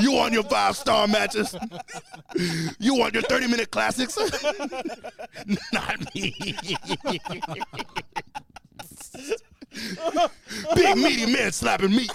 You 0.00 0.12
want 0.12 0.34
your 0.34 0.42
five 0.44 0.76
star 0.76 1.08
matches? 1.08 1.54
You 2.78 2.94
want 2.94 3.14
your 3.14 3.22
30 3.22 3.46
minute 3.48 3.70
classics? 3.70 4.18
Not 5.72 6.14
me. 6.14 6.34
Big 10.74 10.96
meaty 10.96 11.32
man 11.32 11.52
slapping 11.52 11.90
meat. 11.90 12.10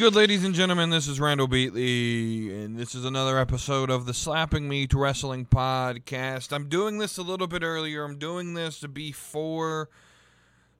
Good, 0.00 0.14
ladies 0.14 0.44
and 0.44 0.54
gentlemen? 0.54 0.88
This 0.88 1.06
is 1.06 1.20
Randall 1.20 1.46
Beatley, 1.46 2.50
and 2.50 2.78
this 2.78 2.94
is 2.94 3.04
another 3.04 3.38
episode 3.38 3.90
of 3.90 4.06
the 4.06 4.14
Slapping 4.14 4.66
Meat 4.66 4.94
Wrestling 4.94 5.44
Podcast. 5.44 6.54
I'm 6.54 6.70
doing 6.70 6.96
this 6.96 7.18
a 7.18 7.22
little 7.22 7.46
bit 7.46 7.62
earlier. 7.62 8.02
I'm 8.02 8.16
doing 8.16 8.54
this 8.54 8.80
before 8.80 9.90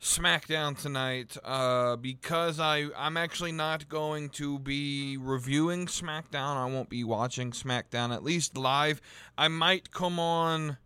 SmackDown 0.01 0.81
tonight 0.81 1.37
uh, 1.45 1.97
because 1.97 2.59
I 2.59 2.87
I'm 2.97 3.19
actually 3.19 3.53
not 3.53 3.91
going 3.91 4.31
to 4.31 4.59
be 4.59 5.19
reviewing 5.19 5.85
SmackDown. 5.85 6.57
I 6.57 6.65
won't 6.65 6.89
be 6.89 7.05
watching 7.05 7.51
SmackDown 7.51 8.15
at 8.15 8.25
least 8.25 8.57
live. 8.57 9.03
I 9.37 9.49
might 9.49 9.91
come 9.91 10.19
on. 10.19 10.79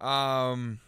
Um, 0.00 0.80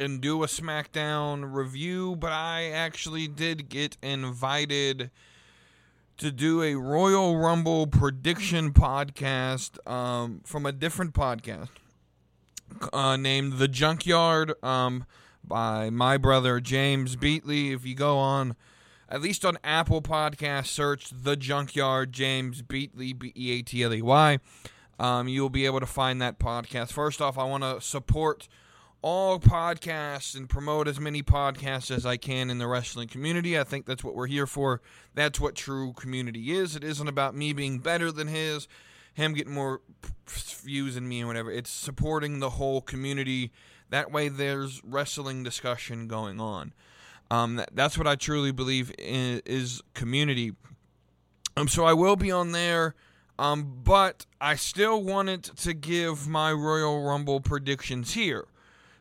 and 0.00 0.20
do 0.20 0.42
a 0.42 0.46
SmackDown 0.46 1.54
review, 1.54 2.16
but 2.16 2.32
I 2.32 2.70
actually 2.70 3.28
did 3.28 3.68
get 3.68 3.98
invited 4.02 5.10
to 6.16 6.32
do 6.32 6.62
a 6.62 6.74
Royal 6.74 7.36
Rumble 7.36 7.86
prediction 7.86 8.72
podcast 8.72 9.86
um, 9.90 10.40
from 10.44 10.64
a 10.64 10.72
different 10.72 11.12
podcast 11.12 11.68
uh, 12.92 13.16
named 13.16 13.58
The 13.58 13.68
Junkyard 13.68 14.54
um, 14.64 15.04
by 15.44 15.90
my 15.90 16.16
brother 16.16 16.60
James 16.60 17.14
Beatley. 17.14 17.74
If 17.74 17.84
you 17.84 17.94
go 17.94 18.16
on, 18.16 18.56
at 19.08 19.20
least 19.20 19.44
on 19.44 19.58
Apple 19.62 20.00
Podcast, 20.00 20.66
search 20.68 21.10
The 21.10 21.36
Junkyard 21.36 22.12
James 22.12 22.62
Beatley, 22.62 23.18
B 23.18 23.32
E 23.36 23.58
A 23.58 23.62
T 23.62 23.82
L 23.82 23.92
E 23.92 24.00
Y. 24.00 24.38
Um, 24.98 25.28
you'll 25.28 25.50
be 25.50 25.66
able 25.66 25.80
to 25.80 25.86
find 25.86 26.22
that 26.22 26.38
podcast. 26.38 26.92
First 26.92 27.20
off, 27.20 27.36
I 27.36 27.44
want 27.44 27.64
to 27.64 27.80
support 27.80 28.48
all 29.02 29.38
podcasts 29.38 30.36
and 30.36 30.48
promote 30.48 30.86
as 30.86 31.00
many 31.00 31.22
podcasts 31.22 31.90
as 31.90 32.04
I 32.04 32.16
can 32.16 32.50
in 32.50 32.58
the 32.58 32.66
wrestling 32.66 33.08
community. 33.08 33.58
I 33.58 33.64
think 33.64 33.86
that's 33.86 34.04
what 34.04 34.14
we're 34.14 34.26
here 34.26 34.46
for. 34.46 34.82
That's 35.14 35.40
what 35.40 35.54
true 35.54 35.92
community 35.94 36.52
is. 36.52 36.76
It 36.76 36.84
isn't 36.84 37.08
about 37.08 37.34
me 37.34 37.52
being 37.52 37.78
better 37.78 38.12
than 38.12 38.28
his, 38.28 38.68
him 39.14 39.32
getting 39.34 39.54
more 39.54 39.80
views 40.26 40.96
than 40.96 41.08
me 41.08 41.22
or 41.22 41.26
whatever. 41.26 41.50
It's 41.50 41.70
supporting 41.70 42.40
the 42.40 42.50
whole 42.50 42.80
community. 42.82 43.52
That 43.88 44.12
way, 44.12 44.28
there's 44.28 44.82
wrestling 44.84 45.42
discussion 45.42 46.06
going 46.06 46.40
on. 46.40 46.74
Um, 47.30 47.56
that, 47.56 47.70
that's 47.72 47.96
what 47.96 48.06
I 48.06 48.16
truly 48.16 48.52
believe 48.52 48.92
in, 48.98 49.40
is 49.46 49.82
community. 49.94 50.52
Um, 51.56 51.68
so 51.68 51.84
I 51.84 51.94
will 51.94 52.16
be 52.16 52.30
on 52.30 52.52
there. 52.52 52.94
Um, 53.38 53.80
but 53.82 54.26
I 54.38 54.54
still 54.56 55.02
wanted 55.02 55.44
to 55.44 55.72
give 55.72 56.28
my 56.28 56.52
Royal 56.52 57.02
Rumble 57.02 57.40
predictions 57.40 58.12
here. 58.12 58.46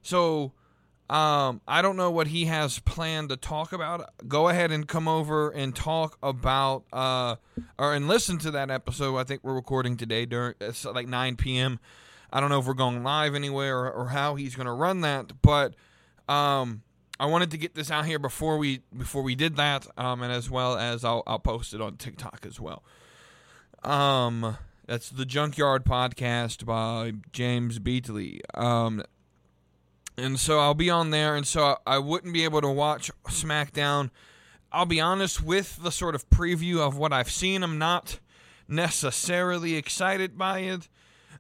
So 0.02 0.54
um, 1.10 1.62
I 1.68 1.82
don't 1.82 1.98
know 1.98 2.12
what 2.12 2.28
he 2.28 2.46
has 2.46 2.78
planned 2.80 3.30
to 3.30 3.38
talk 3.38 3.74
about. 3.74 4.12
Go 4.28 4.48
ahead 4.50 4.72
and 4.72 4.88
come 4.88 5.08
over 5.08 5.50
and 5.50 5.76
talk 5.76 6.18
about 6.22 6.84
uh, 6.94 7.38
or 7.80 7.96
and 7.96 8.08
listen 8.08 8.38
to 8.40 8.52
that 8.52 8.70
episode. 8.70 9.18
I 9.18 9.24
think 9.24 9.44
we're 9.44 9.56
recording 9.56 9.98
today 9.98 10.26
during 10.26 10.54
it's 10.62 10.86
like 10.86 11.08
9 11.08 11.36
p.m. 11.36 11.80
I 12.32 12.40
don't 12.40 12.50
know 12.50 12.60
if 12.60 12.68
we're 12.68 12.76
going 12.76 13.04
live 13.04 13.34
anywhere 13.34 13.80
or, 13.80 13.92
or 13.92 14.08
how 14.10 14.36
he's 14.36 14.56
going 14.56 14.68
to 14.68 14.72
run 14.74 15.02
that, 15.02 15.42
but 15.42 15.74
um, 16.28 16.84
I 17.20 17.26
wanted 17.26 17.50
to 17.52 17.58
get 17.58 17.74
this 17.74 17.90
out 17.90 18.06
here 18.06 18.20
before 18.20 18.60
we 18.60 18.82
before 18.96 19.24
we 19.24 19.34
did 19.34 19.56
that, 19.56 19.88
um, 19.98 20.22
and 20.22 20.32
as 20.32 20.50
well 20.50 20.78
as 20.78 21.04
I'll 21.04 21.24
I'll 21.26 21.40
post 21.40 21.74
it 21.74 21.82
on 21.82 21.98
TikTok 21.98 22.46
as 22.48 22.60
well. 22.60 22.84
Um, 23.84 24.58
that's 24.86 25.10
the 25.10 25.26
Junkyard 25.26 25.86
Podcast 25.86 26.66
by 26.66 27.14
James 27.32 27.80
Beatley. 27.80 28.42
Um, 28.54 29.02
and 30.20 30.40
so 30.40 30.60
I'll 30.60 30.74
be 30.74 30.90
on 30.90 31.10
there, 31.10 31.36
and 31.36 31.48
so 31.48 31.78
I 31.86 31.98
wouldn't 31.98 32.34
be 32.34 32.44
able 32.44 32.62
to 32.62 32.70
watch 32.70 33.12
SmackDown. 33.28 34.10
I'll 34.72 34.86
be 34.86 35.02
honest 35.02 35.42
with 35.42 35.82
the 35.82 35.92
sort 35.92 36.16
of 36.16 36.30
preview 36.30 36.78
of 36.78 36.98
what 36.98 37.12
I've 37.12 37.32
seen. 37.32 37.64
I'm 37.64 37.78
not 37.78 38.20
necessarily 38.68 39.76
excited 39.76 40.38
by 40.38 40.60
it. 40.60 40.88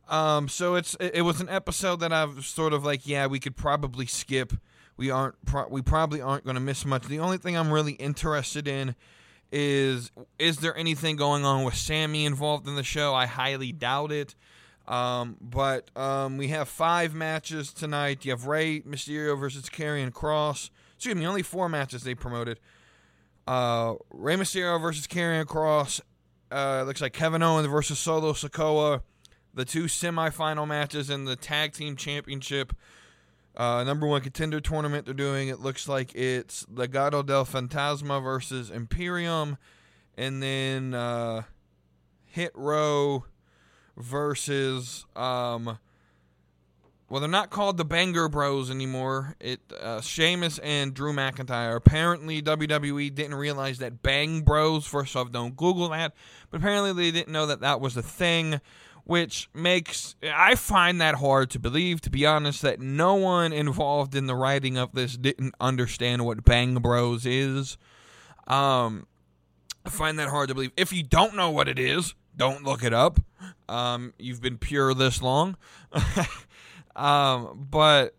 Um, 0.07 0.47
so 0.47 0.75
it's 0.75 0.95
it 0.99 1.21
was 1.21 1.39
an 1.39 1.49
episode 1.49 1.99
that 1.99 2.11
I've 2.11 2.43
sort 2.43 2.73
of 2.73 2.83
like, 2.83 3.05
yeah, 3.05 3.27
we 3.27 3.39
could 3.39 3.55
probably 3.55 4.07
skip. 4.07 4.53
We 4.97 5.11
aren't 5.11 5.35
pro- 5.45 5.67
we 5.67 5.81
probably 5.81 6.21
aren't 6.21 6.43
going 6.43 6.55
to 6.55 6.61
miss 6.61 6.85
much. 6.85 7.03
The 7.03 7.19
only 7.19 7.37
thing 7.37 7.55
I'm 7.55 7.71
really 7.71 7.93
interested 7.93 8.67
in 8.67 8.95
is 9.51 10.11
is 10.37 10.57
there 10.57 10.75
anything 10.75 11.15
going 11.15 11.45
on 11.45 11.63
with 11.63 11.75
Sami 11.75 12.25
involved 12.25 12.67
in 12.67 12.75
the 12.75 12.83
show? 12.83 13.13
I 13.13 13.27
highly 13.27 13.71
doubt 13.71 14.11
it. 14.11 14.35
Um, 14.89 15.37
but 15.39 15.95
um, 15.95 16.37
we 16.37 16.47
have 16.47 16.67
five 16.67 17.13
matches 17.13 17.71
tonight. 17.71 18.25
You 18.25 18.31
have 18.31 18.47
Rey 18.47 18.81
Mysterio 18.81 19.39
versus 19.39 19.69
Karrion 19.69 20.11
Kross. 20.11 20.71
Excuse 20.95 21.15
me, 21.15 21.27
only 21.27 21.43
four 21.43 21.69
matches 21.69 22.03
they 22.03 22.15
promoted. 22.15 22.59
Uh, 23.47 23.93
Rey 24.09 24.35
Mysterio 24.35 24.81
versus 24.81 25.05
Karrion 25.05 25.45
Kross. 25.45 26.01
Uh, 26.51 26.83
looks 26.87 27.01
like 27.01 27.13
Kevin 27.13 27.43
Owens 27.43 27.67
versus 27.67 27.99
Solo 27.99 28.33
Sikoa. 28.33 29.03
The 29.53 29.63
two 29.63 29.83
semifinal 29.83 30.67
matches 30.67 31.11
in 31.11 31.25
the 31.25 31.35
tag 31.35 31.73
team 31.73 31.95
championship. 31.95 32.73
Uh, 33.55 33.83
number 33.83 34.07
one 34.07 34.21
contender 34.21 34.59
tournament 34.59 35.05
they're 35.05 35.13
doing. 35.13 35.49
It 35.49 35.59
looks 35.59 35.87
like 35.87 36.15
it's 36.15 36.65
Legado 36.65 37.23
del 37.23 37.45
Fantasma 37.45 38.23
versus 38.23 38.71
Imperium. 38.71 39.57
And 40.17 40.41
then 40.41 40.93
uh, 40.95 41.43
Hit 42.25 42.51
Row 42.55 43.25
versus 43.97 45.05
um 45.15 45.77
well 47.09 47.19
they're 47.19 47.29
not 47.29 47.49
called 47.49 47.77
the 47.77 47.85
Banger 47.85 48.29
Bros 48.29 48.69
anymore. 48.69 49.35
It 49.39 49.59
uh 49.79 50.01
Sheamus 50.01 50.59
and 50.59 50.93
Drew 50.93 51.13
McIntyre. 51.13 51.75
Apparently 51.75 52.41
WWE 52.41 53.13
didn't 53.13 53.35
realize 53.35 53.79
that 53.79 54.01
Bang 54.01 54.41
Bros 54.41 54.85
first 54.85 55.15
off 55.15 55.31
don't 55.31 55.55
Google 55.55 55.89
that, 55.89 56.13
but 56.49 56.61
apparently 56.61 56.93
they 56.93 57.11
didn't 57.11 57.33
know 57.33 57.45
that 57.45 57.61
that 57.61 57.81
was 57.81 57.97
a 57.97 58.03
thing. 58.03 58.61
Which 59.05 59.49
makes 59.55 60.15
I 60.21 60.53
find 60.53 61.01
that 61.01 61.15
hard 61.15 61.49
to 61.51 61.59
believe, 61.59 61.99
to 62.01 62.11
be 62.11 62.27
honest, 62.27 62.61
that 62.61 62.79
no 62.79 63.15
one 63.15 63.51
involved 63.53 64.13
in 64.13 64.27
the 64.27 64.35
writing 64.35 64.77
of 64.77 64.91
this 64.91 65.17
didn't 65.17 65.55
understand 65.59 66.25
what 66.25 66.45
Bang 66.45 66.75
Bros 66.75 67.25
is. 67.25 67.75
Um, 68.45 69.07
I 69.85 69.89
find 69.89 70.19
that 70.19 70.29
hard 70.29 70.49
to 70.49 70.53
believe. 70.53 70.73
If 70.77 70.93
you 70.93 71.01
don't 71.01 71.35
know 71.35 71.49
what 71.49 71.67
it 71.67 71.79
is, 71.79 72.13
don't 72.39 72.63
look 72.63 72.83
it 72.83 72.93
up. 72.93 73.19
Um, 73.67 74.13
you've 74.17 74.41
been 74.41 74.57
pure 74.57 74.93
this 74.93 75.21
long. 75.21 75.57
um, 76.95 77.67
but 77.69 78.15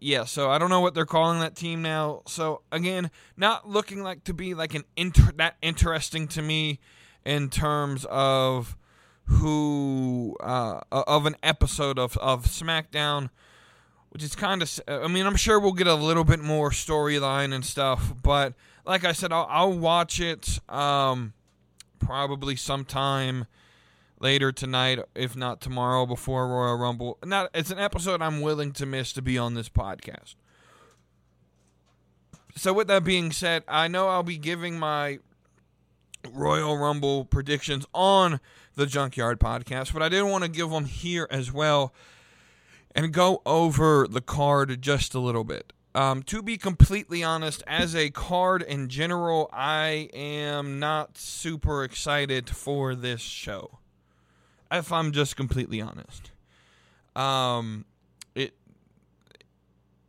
yeah, 0.00 0.24
so 0.24 0.50
I 0.50 0.58
don't 0.58 0.70
know 0.70 0.80
what 0.80 0.94
they're 0.94 1.06
calling 1.06 1.38
that 1.40 1.54
team 1.54 1.82
now. 1.82 2.22
So 2.26 2.62
again, 2.72 3.10
not 3.36 3.68
looking 3.68 4.02
like 4.02 4.24
to 4.24 4.34
be 4.34 4.54
like 4.54 4.74
an 4.74 4.84
inter- 4.96 5.32
that 5.36 5.56
interesting 5.62 6.26
to 6.28 6.42
me 6.42 6.80
in 7.24 7.50
terms 7.50 8.06
of 8.06 8.76
who 9.26 10.36
uh, 10.40 10.80
of 10.90 11.26
an 11.26 11.36
episode 11.42 11.98
of 11.98 12.16
of 12.16 12.46
SmackDown, 12.46 13.28
which 14.10 14.24
is 14.24 14.34
kind 14.34 14.62
of. 14.62 14.80
I 14.88 15.08
mean, 15.08 15.26
I'm 15.26 15.36
sure 15.36 15.60
we'll 15.60 15.72
get 15.72 15.86
a 15.86 15.94
little 15.94 16.24
bit 16.24 16.40
more 16.40 16.70
storyline 16.70 17.54
and 17.54 17.64
stuff, 17.64 18.14
but 18.22 18.54
like 18.86 19.04
I 19.04 19.12
said, 19.12 19.30
I'll, 19.30 19.46
I'll 19.48 19.78
watch 19.78 20.20
it 20.20 20.58
um, 20.68 21.34
probably 22.04 22.56
sometime 22.56 23.46
later 24.20 24.52
tonight, 24.52 24.98
if 25.14 25.36
not 25.36 25.60
tomorrow, 25.60 26.06
before 26.06 26.48
Royal 26.48 26.76
Rumble. 26.76 27.18
Not 27.24 27.50
it's 27.54 27.70
an 27.70 27.78
episode 27.78 28.20
I'm 28.20 28.40
willing 28.40 28.72
to 28.72 28.86
miss 28.86 29.12
to 29.14 29.22
be 29.22 29.38
on 29.38 29.54
this 29.54 29.68
podcast. 29.68 30.34
So 32.56 32.72
with 32.72 32.88
that 32.88 33.04
being 33.04 33.32
said, 33.32 33.64
I 33.66 33.88
know 33.88 34.08
I'll 34.08 34.22
be 34.22 34.36
giving 34.36 34.78
my 34.78 35.20
Royal 36.30 36.76
Rumble 36.76 37.24
predictions 37.24 37.86
on 37.94 38.40
the 38.74 38.86
Junkyard 38.86 39.40
podcast, 39.40 39.92
but 39.92 40.02
I 40.02 40.08
did 40.08 40.22
want 40.22 40.44
to 40.44 40.50
give 40.50 40.70
them 40.70 40.84
here 40.84 41.26
as 41.30 41.52
well 41.52 41.94
and 42.94 43.12
go 43.12 43.42
over 43.46 44.06
the 44.08 44.20
card 44.20 44.82
just 44.82 45.14
a 45.14 45.18
little 45.18 45.44
bit. 45.44 45.72
Um, 45.94 46.22
to 46.24 46.42
be 46.42 46.56
completely 46.56 47.22
honest, 47.22 47.62
as 47.66 47.94
a 47.94 48.08
card 48.10 48.62
in 48.62 48.88
general, 48.88 49.50
I 49.52 50.08
am 50.14 50.78
not 50.78 51.18
super 51.18 51.84
excited 51.84 52.48
for 52.48 52.94
this 52.94 53.20
show. 53.20 53.78
If 54.70 54.90
I'm 54.90 55.12
just 55.12 55.36
completely 55.36 55.82
honest, 55.82 56.30
um, 57.14 57.84
it 58.34 58.54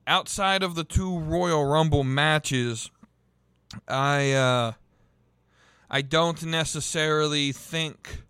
outside 0.07 0.63
of 0.63 0.75
the 0.75 0.85
two 0.85 1.19
Royal 1.19 1.65
Rumble 1.65 2.05
matches, 2.05 2.89
I 3.85 4.31
uh, 4.31 4.71
I 5.89 6.01
don't 6.01 6.41
necessarily 6.43 7.51
think 7.51 8.23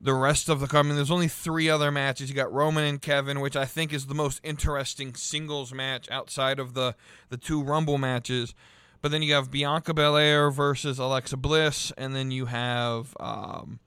the 0.00 0.14
rest 0.14 0.48
of 0.48 0.60
the 0.60 0.82
mean, 0.82 0.94
there's 0.94 1.10
only 1.10 1.28
three 1.28 1.68
other 1.68 1.90
matches. 1.90 2.28
You 2.28 2.36
got 2.36 2.52
Roman 2.52 2.84
and 2.84 3.02
Kevin, 3.02 3.40
which 3.40 3.56
I 3.56 3.64
think 3.64 3.92
is 3.92 4.06
the 4.06 4.14
most 4.14 4.40
interesting 4.44 5.14
singles 5.14 5.72
match 5.72 6.08
outside 6.10 6.58
of 6.60 6.74
the 6.74 6.94
the 7.30 7.36
two 7.36 7.62
Rumble 7.62 7.98
matches. 7.98 8.54
But 9.00 9.10
then 9.10 9.22
you 9.22 9.34
have 9.34 9.50
Bianca 9.50 9.94
Belair 9.94 10.50
versus 10.50 10.98
Alexa 10.98 11.36
Bliss, 11.36 11.92
and 11.96 12.14
then 12.14 12.30
you 12.30 12.46
have 12.46 13.16
um, 13.20 13.78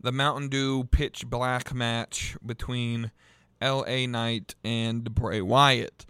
the 0.00 0.12
Mountain 0.12 0.48
Dew 0.48 0.84
Pitch 0.84 1.26
Black 1.28 1.72
match 1.72 2.36
between 2.44 3.12
L.A. 3.60 4.06
Knight 4.06 4.54
and 4.64 5.14
Bray 5.14 5.40
Wyatt. 5.40 6.06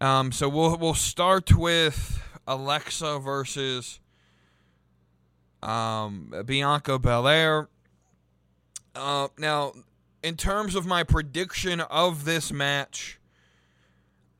Um, 0.00 0.30
so 0.32 0.48
we'll 0.48 0.76
we'll 0.76 0.94
start 0.94 1.56
with 1.56 2.22
Alexa 2.46 3.18
versus 3.20 4.00
um, 5.62 6.34
Bianca 6.44 6.98
Belair. 6.98 7.68
Uh, 8.96 9.28
now, 9.38 9.72
in 10.22 10.36
terms 10.36 10.74
of 10.74 10.86
my 10.86 11.02
prediction 11.02 11.80
of 11.80 12.24
this 12.24 12.52
match, 12.52 13.20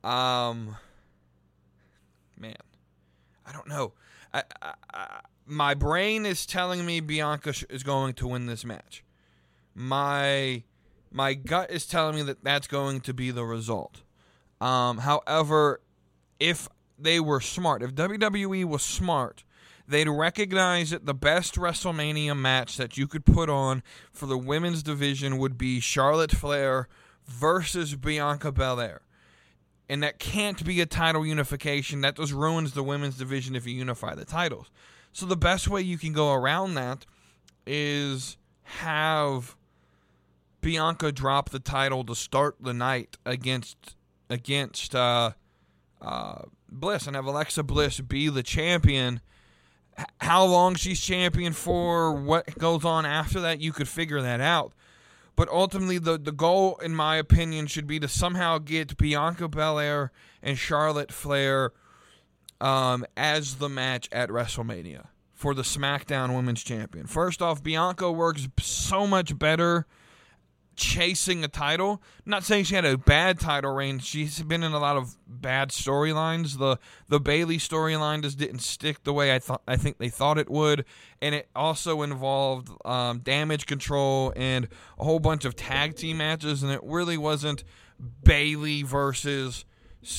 um, 0.02 0.76
man, 2.38 2.56
I 3.44 3.52
don't 3.52 3.68
know. 3.68 3.92
I, 4.32 4.42
I, 4.62 4.74
I, 4.92 5.20
my 5.46 5.74
brain 5.74 6.26
is 6.26 6.46
telling 6.46 6.84
me 6.84 7.00
Bianca 7.00 7.54
is 7.70 7.82
going 7.82 8.14
to 8.14 8.28
win 8.28 8.46
this 8.46 8.64
match. 8.64 9.04
My 9.74 10.62
my 11.10 11.34
gut 11.34 11.70
is 11.70 11.86
telling 11.86 12.16
me 12.16 12.22
that 12.22 12.42
that's 12.42 12.66
going 12.66 13.00
to 13.02 13.14
be 13.14 13.30
the 13.30 13.44
result. 13.44 14.02
Um, 14.60 14.98
however, 14.98 15.80
if 16.40 16.68
they 16.98 17.20
were 17.20 17.40
smart, 17.40 17.82
if 17.82 17.94
WWE 17.94 18.64
was 18.64 18.82
smart, 18.82 19.44
they'd 19.88 20.08
recognize 20.08 20.90
that 20.90 21.06
the 21.06 21.14
best 21.14 21.54
WrestleMania 21.54 22.36
match 22.36 22.76
that 22.76 22.96
you 22.96 23.06
could 23.06 23.24
put 23.24 23.48
on 23.48 23.82
for 24.12 24.26
the 24.26 24.38
women's 24.38 24.82
division 24.82 25.38
would 25.38 25.56
be 25.56 25.80
Charlotte 25.80 26.32
Flair 26.32 26.88
versus 27.26 27.94
Bianca 27.94 28.52
Belair. 28.52 29.02
And 29.88 30.02
that 30.02 30.18
can't 30.18 30.64
be 30.64 30.80
a 30.80 30.86
title 30.86 31.24
unification. 31.24 32.00
That 32.00 32.16
just 32.16 32.32
ruins 32.32 32.72
the 32.72 32.82
women's 32.82 33.16
division 33.16 33.54
if 33.54 33.66
you 33.66 33.74
unify 33.74 34.14
the 34.14 34.24
titles. 34.24 34.70
So 35.12 35.26
the 35.26 35.36
best 35.36 35.68
way 35.68 35.80
you 35.80 35.96
can 35.96 36.12
go 36.12 36.32
around 36.32 36.74
that 36.74 37.06
is 37.66 38.36
have 38.62 39.56
Bianca 40.60 41.12
drop 41.12 41.50
the 41.50 41.60
title 41.60 42.04
to 42.04 42.14
start 42.14 42.56
the 42.60 42.74
night 42.74 43.16
against 43.24 43.94
against 44.28 44.94
uh, 44.94 45.30
uh, 46.02 46.42
Bliss 46.68 47.06
and 47.06 47.14
have 47.14 47.26
Alexa 47.26 47.62
Bliss 47.62 48.00
be 48.00 48.28
the 48.28 48.42
champion 48.42 49.20
how 50.20 50.44
long 50.44 50.74
she's 50.74 51.00
champion 51.00 51.52
for, 51.52 52.12
what 52.12 52.58
goes 52.58 52.84
on 52.84 53.06
after 53.06 53.40
that, 53.40 53.60
you 53.60 53.72
could 53.72 53.88
figure 53.88 54.20
that 54.22 54.40
out. 54.40 54.72
But 55.36 55.48
ultimately, 55.50 55.98
the, 55.98 56.18
the 56.18 56.32
goal, 56.32 56.76
in 56.78 56.94
my 56.94 57.16
opinion, 57.16 57.66
should 57.66 57.86
be 57.86 58.00
to 58.00 58.08
somehow 58.08 58.58
get 58.58 58.96
Bianca 58.96 59.48
Belair 59.48 60.10
and 60.42 60.58
Charlotte 60.58 61.12
Flair 61.12 61.72
um, 62.60 63.04
as 63.16 63.56
the 63.56 63.68
match 63.68 64.08
at 64.10 64.30
WrestleMania 64.30 65.08
for 65.34 65.52
the 65.52 65.62
SmackDown 65.62 66.34
Women's 66.34 66.64
Champion. 66.64 67.06
First 67.06 67.42
off, 67.42 67.62
Bianca 67.62 68.10
works 68.10 68.48
so 68.58 69.06
much 69.06 69.38
better 69.38 69.86
chasing 70.76 71.42
a 71.42 71.48
title. 71.48 72.02
I'm 72.24 72.30
not 72.30 72.44
saying 72.44 72.64
she 72.64 72.74
had 72.74 72.84
a 72.84 72.98
bad 72.98 73.40
title 73.40 73.74
reign. 73.74 73.98
She's 73.98 74.40
been 74.42 74.62
in 74.62 74.72
a 74.72 74.78
lot 74.78 74.96
of 74.96 75.16
bad 75.26 75.70
storylines. 75.70 76.58
The 76.58 76.78
the 77.08 77.18
Bayley 77.18 77.56
storyline 77.56 78.22
just 78.22 78.38
didn't 78.38 78.60
stick 78.60 79.02
the 79.02 79.12
way 79.12 79.34
I 79.34 79.38
thought. 79.38 79.62
I 79.66 79.76
think 79.76 79.98
they 79.98 80.10
thought 80.10 80.38
it 80.38 80.50
would, 80.50 80.84
and 81.20 81.34
it 81.34 81.48
also 81.56 82.02
involved 82.02 82.70
um, 82.84 83.20
damage 83.20 83.66
control 83.66 84.32
and 84.36 84.68
a 84.98 85.04
whole 85.04 85.18
bunch 85.18 85.44
of 85.44 85.56
tag 85.56 85.96
team 85.96 86.18
matches, 86.18 86.62
and 86.62 86.70
it 86.70 86.80
really 86.84 87.16
wasn't 87.16 87.64
Bayley 88.22 88.82
versus 88.82 89.64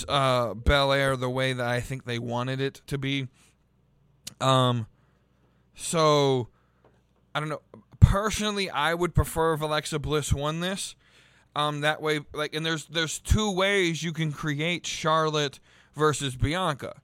uh, 0.09 0.55
Belair 0.55 1.15
the 1.15 1.29
way 1.29 1.53
that 1.53 1.67
I 1.67 1.79
think 1.79 2.05
they 2.05 2.19
wanted 2.19 2.59
it 2.59 2.81
to 2.87 2.97
be. 2.97 3.27
Um, 4.41 4.87
so 5.75 6.49
I 7.33 7.39
don't 7.39 7.49
know 7.49 7.61
personally, 7.99 8.69
I 8.69 8.93
would 8.93 9.13
prefer 9.15 9.53
if 9.53 9.61
Alexa 9.61 9.99
Bliss 9.99 10.33
won 10.33 10.59
this. 10.59 10.95
Um, 11.55 11.81
that 11.81 12.01
way, 12.01 12.19
like, 12.33 12.53
and 12.53 12.65
there's 12.65 12.85
there's 12.85 13.19
two 13.19 13.51
ways 13.51 14.03
you 14.03 14.13
can 14.13 14.31
create 14.31 14.85
Charlotte 14.85 15.59
versus 15.95 16.35
Bianca. 16.35 17.01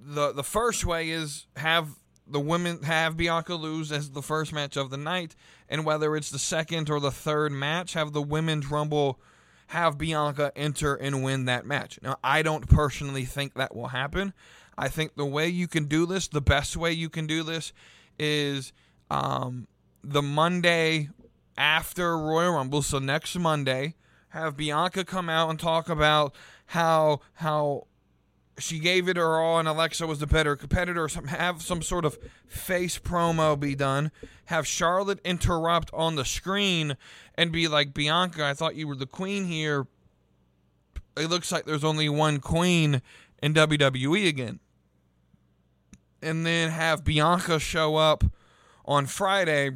the 0.00 0.32
The 0.32 0.42
first 0.42 0.86
way 0.86 1.10
is 1.10 1.46
have 1.56 1.88
the 2.26 2.40
women 2.40 2.82
have 2.84 3.16
Bianca 3.16 3.54
lose 3.54 3.92
as 3.92 4.10
the 4.10 4.22
first 4.22 4.52
match 4.52 4.76
of 4.76 4.90
the 4.90 4.96
night, 4.96 5.34
and 5.68 5.84
whether 5.84 6.16
it's 6.16 6.30
the 6.30 6.38
second 6.38 6.88
or 6.88 7.00
the 7.00 7.10
third 7.10 7.52
match, 7.52 7.92
have 7.92 8.12
the 8.12 8.22
women's 8.22 8.70
rumble 8.70 9.20
have 9.68 9.98
Bianca 9.98 10.50
enter 10.56 10.94
and 10.94 11.22
win 11.22 11.44
that 11.44 11.66
match. 11.66 11.98
Now, 12.02 12.16
I 12.24 12.40
don't 12.42 12.68
personally 12.68 13.26
think 13.26 13.54
that 13.54 13.74
will 13.76 13.88
happen. 13.88 14.32
I 14.78 14.88
think 14.88 15.14
the 15.14 15.26
way 15.26 15.48
you 15.48 15.68
can 15.68 15.84
do 15.84 16.06
this, 16.06 16.28
the 16.28 16.40
best 16.40 16.76
way 16.76 16.92
you 16.92 17.10
can 17.10 17.26
do 17.26 17.42
this, 17.42 17.72
is 18.18 18.72
um, 19.10 19.68
the 20.02 20.22
Monday 20.22 21.10
after 21.56 22.16
Royal 22.16 22.54
Rumble, 22.54 22.82
so 22.82 22.98
next 22.98 23.36
Monday, 23.36 23.94
have 24.30 24.56
Bianca 24.56 25.04
come 25.04 25.28
out 25.28 25.50
and 25.50 25.58
talk 25.58 25.88
about 25.88 26.34
how 26.66 27.20
how 27.34 27.86
she 28.58 28.78
gave 28.78 29.08
it 29.08 29.16
her 29.16 29.40
all 29.40 29.58
and 29.58 29.68
Alexa 29.68 30.06
was 30.06 30.18
the 30.18 30.26
better 30.26 30.56
competitor. 30.56 31.08
Some 31.08 31.28
have 31.28 31.62
some 31.62 31.82
sort 31.82 32.04
of 32.04 32.18
face 32.46 32.98
promo 32.98 33.58
be 33.58 33.74
done. 33.74 34.10
Have 34.46 34.66
Charlotte 34.66 35.20
interrupt 35.24 35.90
on 35.92 36.16
the 36.16 36.24
screen 36.24 36.96
and 37.36 37.52
be 37.52 37.68
like, 37.68 37.94
Bianca, 37.94 38.44
I 38.44 38.54
thought 38.54 38.74
you 38.74 38.88
were 38.88 38.96
the 38.96 39.06
queen 39.06 39.44
here. 39.44 39.86
It 41.16 41.28
looks 41.28 41.50
like 41.50 41.64
there's 41.64 41.84
only 41.84 42.08
one 42.08 42.40
queen 42.40 43.02
in 43.42 43.54
WWE 43.54 44.28
again. 44.28 44.60
And 46.20 46.44
then 46.44 46.70
have 46.70 47.04
Bianca 47.04 47.58
show 47.60 47.96
up 47.96 48.24
on 48.88 49.04
Friday 49.04 49.70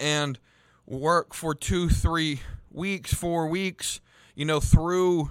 and 0.00 0.38
work 0.86 1.34
for 1.34 1.54
two, 1.54 1.90
three 1.90 2.40
weeks, 2.72 3.12
four 3.12 3.46
weeks, 3.46 4.00
you 4.34 4.46
know, 4.46 4.58
through 4.58 5.30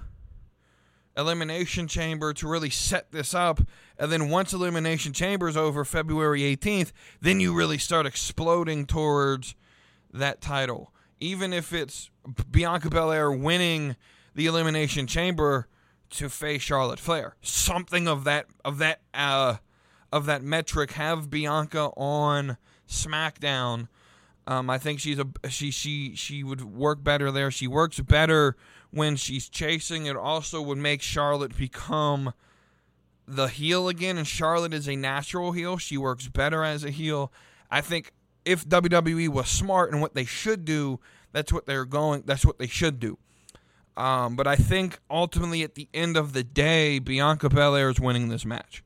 Elimination 1.16 1.88
Chamber 1.88 2.32
to 2.32 2.48
really 2.48 2.70
set 2.70 3.10
this 3.10 3.34
up. 3.34 3.60
And 3.98 4.12
then 4.12 4.30
once 4.30 4.52
Elimination 4.52 5.12
Chamber 5.12 5.48
is 5.48 5.56
over, 5.56 5.84
February 5.84 6.42
18th, 6.42 6.92
then 7.20 7.40
you 7.40 7.52
really 7.52 7.76
start 7.76 8.06
exploding 8.06 8.86
towards 8.86 9.56
that 10.12 10.40
title. 10.40 10.94
Even 11.18 11.52
if 11.52 11.72
it's 11.72 12.08
Bianca 12.50 12.88
Belair 12.88 13.32
winning 13.32 13.96
the 14.34 14.46
Elimination 14.46 15.08
Chamber 15.08 15.66
to 16.10 16.28
face 16.28 16.62
Charlotte 16.62 17.00
Flair, 17.00 17.34
something 17.42 18.06
of 18.06 18.22
that 18.24 18.46
of 18.64 18.78
that 18.78 19.00
uh, 19.12 19.56
of 20.12 20.26
that 20.26 20.42
metric. 20.42 20.92
Have 20.92 21.30
Bianca 21.30 21.90
on 21.96 22.56
SmackDown 22.88 23.88
um, 24.50 24.68
I 24.68 24.78
think 24.78 24.98
she's 24.98 25.18
a 25.20 25.26
she 25.48 25.70
she 25.70 26.16
she 26.16 26.42
would 26.42 26.62
work 26.64 27.04
better 27.04 27.30
there. 27.30 27.52
She 27.52 27.68
works 27.68 28.00
better 28.00 28.56
when 28.90 29.14
she's 29.14 29.48
chasing. 29.48 30.06
It 30.06 30.16
also 30.16 30.60
would 30.60 30.78
make 30.78 31.02
Charlotte 31.02 31.56
become 31.56 32.32
the 33.28 33.46
heel 33.46 33.88
again, 33.88 34.18
and 34.18 34.26
Charlotte 34.26 34.74
is 34.74 34.88
a 34.88 34.96
natural 34.96 35.52
heel. 35.52 35.76
She 35.76 35.96
works 35.96 36.26
better 36.26 36.64
as 36.64 36.82
a 36.82 36.90
heel. 36.90 37.32
I 37.70 37.80
think 37.80 38.12
if 38.44 38.66
WWE 38.68 39.28
was 39.28 39.48
smart 39.48 39.92
and 39.92 40.00
what 40.00 40.14
they 40.14 40.24
should 40.24 40.64
do, 40.64 40.98
that's 41.30 41.52
what 41.52 41.66
they're 41.66 41.84
going. 41.84 42.24
That's 42.26 42.44
what 42.44 42.58
they 42.58 42.66
should 42.66 42.98
do. 42.98 43.18
Um, 43.96 44.34
but 44.34 44.48
I 44.48 44.56
think 44.56 44.98
ultimately, 45.08 45.62
at 45.62 45.76
the 45.76 45.88
end 45.94 46.16
of 46.16 46.32
the 46.32 46.42
day, 46.42 46.98
Bianca 46.98 47.50
Belair 47.50 47.90
is 47.90 48.00
winning 48.00 48.30
this 48.30 48.44
match. 48.44 48.82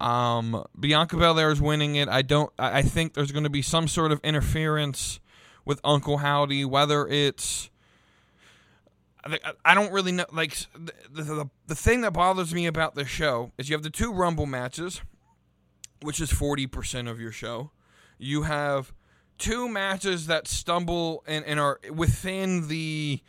Um, 0.00 0.64
Bianca 0.78 1.16
Belair 1.16 1.50
is 1.50 1.60
winning 1.60 1.96
it. 1.96 2.08
I 2.08 2.22
don't. 2.22 2.52
I 2.58 2.82
think 2.82 3.14
there's 3.14 3.32
going 3.32 3.44
to 3.44 3.50
be 3.50 3.62
some 3.62 3.88
sort 3.88 4.12
of 4.12 4.20
interference 4.22 5.20
with 5.64 5.80
Uncle 5.84 6.18
Howdy, 6.18 6.64
whether 6.64 7.06
it's. 7.06 7.70
I 9.64 9.74
don't 9.74 9.90
really 9.90 10.12
know. 10.12 10.26
Like 10.32 10.54
the, 10.74 11.22
the 11.22 11.50
the 11.66 11.74
thing 11.74 12.02
that 12.02 12.12
bothers 12.12 12.52
me 12.52 12.66
about 12.66 12.94
this 12.94 13.08
show 13.08 13.52
is 13.56 13.70
you 13.70 13.74
have 13.74 13.82
the 13.82 13.88
two 13.88 14.12
Rumble 14.12 14.44
matches, 14.46 15.00
which 16.02 16.20
is 16.20 16.30
forty 16.30 16.66
percent 16.66 17.08
of 17.08 17.18
your 17.18 17.32
show. 17.32 17.70
You 18.18 18.42
have 18.42 18.92
two 19.38 19.68
matches 19.68 20.26
that 20.26 20.46
stumble 20.46 21.24
and, 21.26 21.44
and 21.46 21.58
are 21.58 21.80
within 21.92 22.68
the 22.68 23.20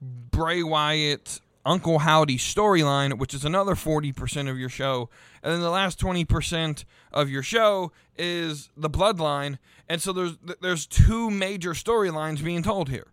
Bray 0.00 0.62
Wyatt 0.62 1.40
Uncle 1.68 1.98
Howdy 1.98 2.38
storyline, 2.38 3.18
which 3.18 3.34
is 3.34 3.44
another 3.44 3.74
40% 3.74 4.48
of 4.48 4.58
your 4.58 4.70
show. 4.70 5.10
And 5.42 5.52
then 5.52 5.60
the 5.60 5.68
last 5.70 6.00
20% 6.00 6.84
of 7.12 7.28
your 7.28 7.42
show 7.42 7.92
is 8.16 8.70
the 8.74 8.88
bloodline. 8.88 9.58
And 9.86 10.00
so 10.00 10.14
there's 10.14 10.38
there's 10.62 10.86
two 10.86 11.30
major 11.30 11.72
storylines 11.74 12.42
being 12.42 12.62
told 12.62 12.88
here 12.88 13.08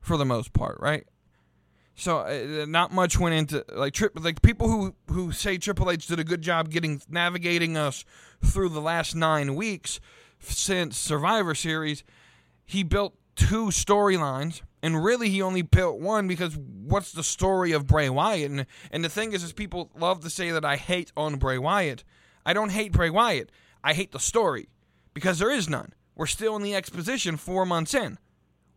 for 0.00 0.16
the 0.16 0.24
most 0.24 0.52
part, 0.52 0.78
right? 0.80 1.06
So 1.96 2.18
uh, 2.18 2.66
not 2.68 2.92
much 2.92 3.18
went 3.18 3.34
into 3.34 3.64
like 3.72 3.94
trip 3.94 4.12
like 4.14 4.42
people 4.42 4.68
who 4.68 4.94
who 5.08 5.32
say 5.32 5.58
Triple 5.58 5.90
H 5.90 6.06
did 6.06 6.20
a 6.20 6.24
good 6.24 6.42
job 6.42 6.70
getting 6.70 7.02
navigating 7.08 7.76
us 7.76 8.04
through 8.44 8.68
the 8.68 8.80
last 8.80 9.16
9 9.16 9.56
weeks 9.56 9.98
since 10.38 10.96
Survivor 10.96 11.54
Series. 11.56 12.04
He 12.64 12.84
built 12.84 13.14
two 13.34 13.66
storylines 13.66 14.62
and 14.86 15.02
really 15.02 15.28
he 15.28 15.42
only 15.42 15.62
built 15.62 15.98
one 15.98 16.28
because 16.28 16.56
what's 16.56 17.10
the 17.10 17.24
story 17.24 17.72
of 17.72 17.88
Bray 17.88 18.08
Wyatt 18.08 18.52
and 18.52 18.66
and 18.92 19.04
the 19.04 19.08
thing 19.08 19.32
is 19.32 19.42
is 19.42 19.52
people 19.52 19.90
love 19.98 20.20
to 20.20 20.30
say 20.30 20.52
that 20.52 20.64
I 20.64 20.76
hate 20.76 21.10
on 21.16 21.38
Bray 21.38 21.58
Wyatt. 21.58 22.04
I 22.46 22.52
don't 22.52 22.70
hate 22.70 22.92
Bray 22.92 23.10
Wyatt. 23.10 23.50
I 23.82 23.94
hate 23.94 24.12
the 24.12 24.20
story 24.20 24.68
because 25.12 25.40
there 25.40 25.50
is 25.50 25.68
none. 25.68 25.92
We're 26.14 26.26
still 26.26 26.54
in 26.54 26.62
the 26.62 26.76
exposition 26.76 27.36
4 27.36 27.66
months 27.66 27.94
in. 27.94 28.16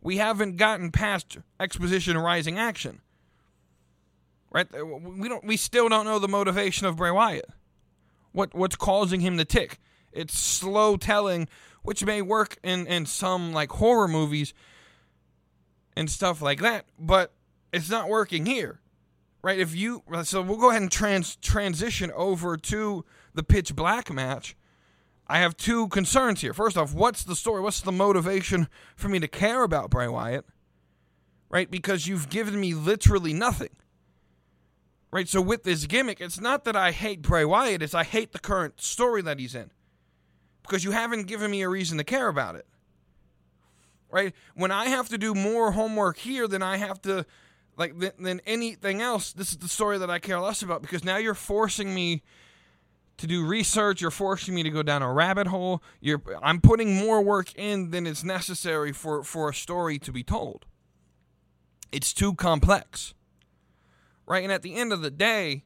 We 0.02 0.16
haven't 0.16 0.56
gotten 0.56 0.90
past 0.90 1.38
exposition 1.60 2.18
rising 2.18 2.58
action. 2.58 3.02
Right? 4.50 4.66
We 4.84 5.28
don't 5.28 5.44
we 5.44 5.56
still 5.56 5.88
don't 5.88 6.06
know 6.06 6.18
the 6.18 6.26
motivation 6.26 6.88
of 6.88 6.96
Bray 6.96 7.12
Wyatt. 7.12 7.50
What 8.32 8.52
what's 8.52 8.74
causing 8.74 9.20
him 9.20 9.38
to 9.38 9.44
tick? 9.44 9.78
It's 10.10 10.36
slow 10.36 10.96
telling, 10.96 11.48
which 11.84 12.04
may 12.04 12.20
work 12.20 12.58
in 12.64 12.88
in 12.88 13.06
some 13.06 13.52
like 13.52 13.70
horror 13.70 14.08
movies 14.08 14.52
and 15.96 16.10
stuff 16.10 16.40
like 16.40 16.60
that, 16.60 16.86
but 16.98 17.32
it's 17.72 17.90
not 17.90 18.08
working 18.08 18.46
here. 18.46 18.80
Right? 19.42 19.58
If 19.58 19.74
you 19.74 20.02
so 20.24 20.42
we'll 20.42 20.58
go 20.58 20.70
ahead 20.70 20.82
and 20.82 20.90
trans 20.90 21.36
transition 21.36 22.10
over 22.14 22.56
to 22.56 23.04
the 23.34 23.42
pitch 23.42 23.74
black 23.74 24.12
match. 24.12 24.56
I 25.26 25.38
have 25.38 25.56
two 25.56 25.86
concerns 25.88 26.40
here. 26.40 26.52
First 26.52 26.76
off, 26.76 26.92
what's 26.92 27.22
the 27.22 27.36
story? 27.36 27.60
What's 27.60 27.80
the 27.80 27.92
motivation 27.92 28.68
for 28.96 29.08
me 29.08 29.20
to 29.20 29.28
care 29.28 29.62
about 29.62 29.88
Bray 29.88 30.08
Wyatt? 30.08 30.44
Right? 31.48 31.70
Because 31.70 32.08
you've 32.08 32.28
given 32.28 32.58
me 32.58 32.74
literally 32.74 33.32
nothing. 33.32 33.70
Right? 35.12 35.28
So 35.28 35.40
with 35.40 35.62
this 35.62 35.86
gimmick, 35.86 36.20
it's 36.20 36.40
not 36.40 36.64
that 36.64 36.74
I 36.74 36.90
hate 36.90 37.22
Bray 37.22 37.44
Wyatt, 37.44 37.80
it's 37.80 37.94
I 37.94 38.02
hate 38.02 38.32
the 38.32 38.40
current 38.40 38.80
story 38.80 39.22
that 39.22 39.38
he's 39.38 39.54
in. 39.54 39.70
Because 40.62 40.82
you 40.82 40.90
haven't 40.90 41.28
given 41.28 41.50
me 41.50 41.62
a 41.62 41.68
reason 41.68 41.96
to 41.98 42.04
care 42.04 42.26
about 42.26 42.56
it. 42.56 42.66
Right? 44.10 44.34
When 44.54 44.70
I 44.70 44.86
have 44.86 45.08
to 45.10 45.18
do 45.18 45.34
more 45.34 45.72
homework 45.72 46.18
here 46.18 46.48
than 46.48 46.62
I 46.62 46.76
have 46.78 47.00
to 47.02 47.24
like 47.76 47.94
than 48.18 48.40
anything 48.44 49.00
else, 49.00 49.32
this 49.32 49.52
is 49.52 49.58
the 49.58 49.68
story 49.68 49.98
that 49.98 50.10
I 50.10 50.18
care 50.18 50.40
less 50.40 50.62
about 50.62 50.82
because 50.82 51.04
now 51.04 51.16
you're 51.16 51.34
forcing 51.34 51.94
me 51.94 52.22
to 53.20 53.26
do 53.26 53.46
research. 53.46 54.00
You're 54.00 54.10
forcing 54.10 54.54
me 54.54 54.62
to 54.62 54.70
go 54.70 54.82
down 54.82 55.02
a 55.02 55.12
rabbit 55.12 55.46
hole. 55.46 55.82
You're, 56.00 56.22
I'm 56.42 56.60
putting 56.60 56.96
more 56.96 57.20
work 57.20 57.54
in 57.54 57.90
than 57.90 58.06
is 58.06 58.24
necessary 58.24 58.92
for, 58.92 59.22
for 59.22 59.50
a 59.50 59.54
story 59.54 59.98
to 60.00 60.10
be 60.10 60.24
told. 60.24 60.64
It's 61.92 62.14
too 62.14 62.34
complex. 62.34 63.14
Right? 64.26 64.42
And 64.42 64.52
at 64.52 64.62
the 64.62 64.74
end 64.74 64.92
of 64.92 65.02
the 65.02 65.10
day, 65.10 65.64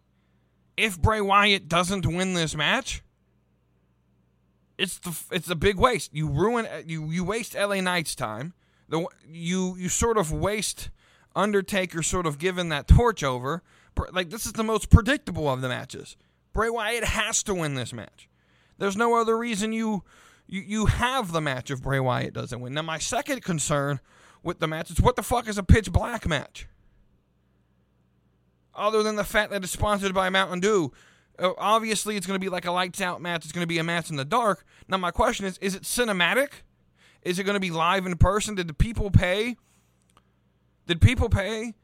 if 0.77 1.01
Bray 1.01 1.21
Wyatt 1.21 1.69
doesn't 1.69 2.07
win 2.07 2.35
this 2.35 2.57
match, 2.57 3.04
it's 4.79 4.99
the 4.99 5.17
it's 5.31 5.51
a 5.51 5.57
big 5.57 5.77
waste. 5.77 6.15
You 6.15 6.29
ruin 6.29 6.67
you 6.87 7.11
you 7.11 7.25
waste 7.25 7.55
LA 7.55 7.81
Knight's 7.81 8.15
time. 8.15 8.55
The 8.89 9.07
you 9.27 9.77
you 9.77 9.89
sort 9.89 10.19
of 10.19 10.33
waste 10.33 10.91
Undertaker 11.37 12.03
sort 12.03 12.27
of 12.27 12.39
giving 12.39 12.69
that 12.69 12.87
torch 12.87 13.23
over. 13.23 13.63
Like 14.13 14.31
this 14.31 14.47
is 14.47 14.53
the 14.53 14.65
most 14.65 14.91
predictable 14.91 15.49
of 15.49 15.61
the 15.61 15.69
matches. 15.69 16.17
Bray 16.53 16.71
Wyatt 16.71 17.05
has 17.05 17.43
to 17.45 17.55
win 17.55 17.75
this 17.75 17.93
match. 17.93 18.29
There's 18.79 18.97
no 18.97 19.15
other 19.17 19.37
reason 19.37 19.73
you 19.73 20.05
you, 20.47 20.61
you 20.61 20.87
have 20.87 21.33
the 21.33 21.41
match 21.41 21.71
if 21.71 21.83
Bray 21.83 22.01
Wyatt 22.01 22.35
doesn't 22.35 22.61
win. 22.61 22.75
Now, 22.75 22.83
my 22.83 22.99
second 22.99 23.43
concern 23.43 24.01
with 24.43 24.59
the 24.59 24.67
match 24.67 24.91
is 24.91 25.01
what 25.01 25.17
the 25.17 25.23
fuck 25.23 25.49
is 25.49 25.59
a 25.59 25.63
pitch 25.63 25.91
black 25.91 26.29
match? 26.29 26.69
Other 28.75 29.03
than 29.03 29.17
the 29.17 29.25
fact 29.25 29.51
that 29.53 29.63
it's 29.63 29.73
sponsored 29.73 30.15
by 30.15 30.29
Mountain 30.29 30.61
Dew. 30.61 30.93
Uh, 31.39 31.53
obviously, 31.59 32.17
it's 32.17 32.27
going 32.27 32.39
to 32.39 32.45
be 32.45 32.49
like 32.49 32.67
a 32.67 32.73
lights 32.73 33.01
out 33.01 33.21
match. 33.21 33.45
It's 33.45 33.53
going 33.53 33.65
to 33.65 33.69
be 33.69 33.79
a 33.79 33.85
match 33.85 34.11
in 34.11 34.17
the 34.17 34.25
dark. 34.25 34.65
Now, 34.89 34.97
my 34.97 35.11
question 35.11 35.47
is 35.47 35.59
is 35.59 35.75
it 35.75 35.83
cinematic? 35.83 36.49
Is 37.23 37.39
it 37.39 37.45
going 37.45 37.55
to 37.55 37.61
be 37.61 37.71
live 37.71 38.07
in 38.07 38.17
person? 38.17 38.55
Did 38.55 38.69
the 38.69 38.75
people 38.75 39.11
pay? 39.11 39.57
Did 40.87 41.01
people 41.01 41.29
pay 41.29 41.75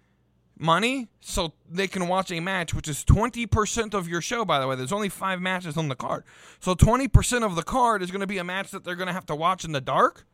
money 0.60 1.08
so 1.20 1.54
they 1.68 1.88
can 1.88 2.06
watch 2.06 2.30
a 2.30 2.38
match, 2.38 2.74
which 2.74 2.86
is 2.86 3.04
20% 3.04 3.94
of 3.94 4.06
your 4.06 4.20
show, 4.20 4.44
by 4.44 4.60
the 4.60 4.66
way. 4.66 4.76
There's 4.76 4.92
only 4.92 5.08
five 5.08 5.40
matches 5.40 5.76
on 5.76 5.88
the 5.88 5.96
card. 5.96 6.24
So 6.60 6.74
20% 6.74 7.44
of 7.44 7.56
the 7.56 7.62
card 7.62 8.02
is 8.02 8.10
going 8.10 8.20
to 8.20 8.26
be 8.26 8.38
a 8.38 8.44
match 8.44 8.70
that 8.70 8.84
they're 8.84 8.94
going 8.94 9.06
to 9.08 9.12
have 9.12 9.26
to 9.26 9.34
watch 9.34 9.64
in 9.64 9.72
the 9.72 9.80
dark? 9.80 10.26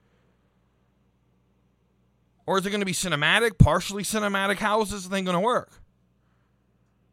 Or 2.47 2.59
is 2.59 2.67
it 2.67 2.71
going 2.71 2.81
to 2.81 2.87
be 2.87 2.93
cinematic, 2.93 3.59
partially 3.59 4.03
cinematic? 4.03 4.57
How 4.57 4.83
is 4.83 4.91
this 4.91 5.07
thing 5.07 5.25
going 5.25 5.37
to 5.37 5.41
work? 5.41 5.81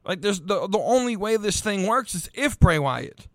Like, 0.06 0.22
there's 0.22 0.42
the, 0.42 0.68
the 0.68 0.80
only 0.80 1.16
way 1.16 1.38
this 1.38 1.62
thing 1.62 1.88
works 1.88 2.14
is 2.16 2.30
if 2.34 2.60
Bray 2.60 2.80
Wyatt 2.80 3.28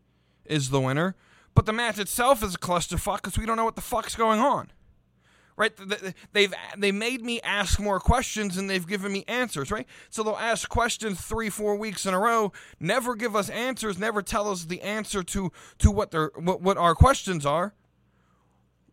is 0.44 0.70
the 0.70 0.80
winner. 0.80 1.14
But 1.54 1.66
the 1.66 1.72
match 1.72 1.98
itself 1.98 2.42
is 2.44 2.54
a 2.54 2.58
clusterfuck 2.58 3.16
because 3.16 3.38
we 3.38 3.44
don't 3.46 3.56
know 3.56 3.64
what 3.64 3.74
the 3.74 3.82
fuck's 3.82 4.14
going 4.14 4.40
on 4.40 4.70
right? 5.58 5.72
They've 6.32 6.54
they 6.78 6.92
made 6.92 7.22
me 7.22 7.40
ask 7.42 7.80
more 7.80 7.98
questions 7.98 8.56
and 8.56 8.70
they've 8.70 8.86
given 8.86 9.12
me 9.12 9.24
answers, 9.26 9.70
right? 9.70 9.86
So 10.08 10.22
they'll 10.22 10.36
ask 10.36 10.68
questions 10.68 11.20
three, 11.20 11.50
four 11.50 11.74
weeks 11.76 12.06
in 12.06 12.14
a 12.14 12.18
row, 12.18 12.52
never 12.78 13.16
give 13.16 13.34
us 13.34 13.50
answers, 13.50 13.98
never 13.98 14.22
tell 14.22 14.48
us 14.48 14.64
the 14.64 14.80
answer 14.80 15.22
to 15.24 15.52
to 15.78 15.90
what 15.90 16.12
their 16.12 16.30
what, 16.36 16.62
what 16.62 16.78
our 16.78 16.94
questions 16.94 17.44
are, 17.44 17.74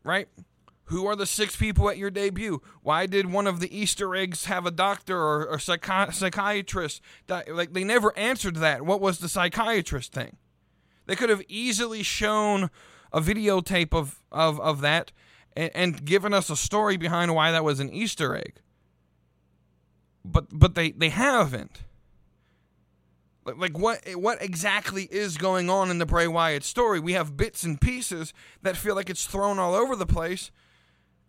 right? 0.04 0.28
Who 0.86 1.08
are 1.08 1.16
the 1.16 1.26
six 1.26 1.56
people 1.56 1.90
at 1.90 1.98
your 1.98 2.12
debut? 2.12 2.62
Why 2.82 3.08
did 3.08 3.32
one 3.32 3.48
of 3.48 3.60
the 3.60 3.76
Easter 3.76 4.16
eggs 4.16 4.46
have 4.46 4.66
a 4.66 4.72
doctor 4.72 5.18
or, 5.18 5.48
or 5.48 5.58
psychi- 5.58 6.14
psychiatrist? 6.14 7.02
Like 7.28 7.74
they 7.74 7.84
never 7.84 8.18
answered 8.18 8.58
that. 8.58 8.84
What 8.84 9.02
was 9.02 9.20
the 9.20 9.30
psychiatrist 9.30 10.14
thing? 10.14 10.38
They 11.08 11.16
could 11.16 11.30
have 11.30 11.42
easily 11.48 12.04
shown 12.04 12.70
a 13.12 13.22
videotape 13.22 13.94
of, 13.94 14.22
of, 14.32 14.60
of 14.60 14.82
that 14.82 15.12
and, 15.56 15.72
and 15.74 16.06
given 16.06 16.34
us 16.34 16.50
a 16.50 16.56
story 16.56 16.98
behind 16.98 17.34
why 17.34 17.52
that 17.52 17.64
was 17.64 17.80
an 17.80 17.92
Easter 17.92 18.36
egg. 18.36 18.62
But 20.24 20.48
but 20.52 20.76
they, 20.76 20.92
they 20.92 21.10
haven't. 21.10 21.84
Like 23.46 23.78
what 23.78 24.02
what 24.16 24.42
exactly 24.42 25.04
is 25.04 25.38
going 25.38 25.70
on 25.70 25.92
in 25.92 26.00
the 26.00 26.06
Bray 26.06 26.28
Wyatt 26.28 26.64
story? 26.64 27.00
We 27.00 27.14
have 27.14 27.38
bits 27.38 27.64
and 27.64 27.80
pieces 27.80 28.34
that 28.64 28.76
feel 28.76 28.96
like 28.96 29.10
it's 29.10 29.26
thrown 29.26 29.60
all 29.60 29.76
over 29.76 29.96
the 29.96 30.08
place, 30.08 30.50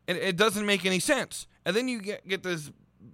and 0.08 0.18
it 0.18 0.36
doesn't 0.36 0.66
make 0.66 0.84
any 0.84 0.98
sense. 1.00 1.46
And 1.64 1.74
then 1.74 1.88
you 1.88 2.00
get 2.00 2.26
get 2.26 2.42
this 2.42 2.70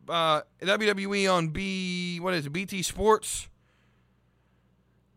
uh, 0.09 0.43
WWE 0.61 1.33
on 1.33 1.49
B 1.49 2.19
what 2.21 2.35
is 2.35 2.47
it 2.47 2.51
BT 2.51 2.83
Sports 2.83 3.49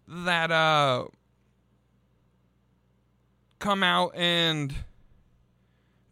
that 0.08 0.52
uh, 0.52 1.06
come 3.60 3.84
out 3.84 4.12
and 4.16 4.74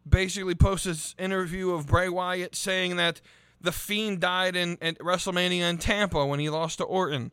basically 0.08 0.56
post 0.56 0.86
this 0.86 1.16
interview 1.18 1.72
of 1.72 1.88
Bray 1.88 2.10
Wyatt 2.10 2.56
saying 2.56 2.98
that 2.98 3.22
the 3.62 3.72
Fiend 3.72 4.20
died 4.20 4.56
in 4.56 4.78
at 4.82 4.98
WrestleMania 5.00 5.70
in 5.70 5.78
Tampa 5.78 6.26
when 6.26 6.40
he 6.40 6.50
lost 6.50 6.80
to 6.80 6.84
Orton, 6.84 7.32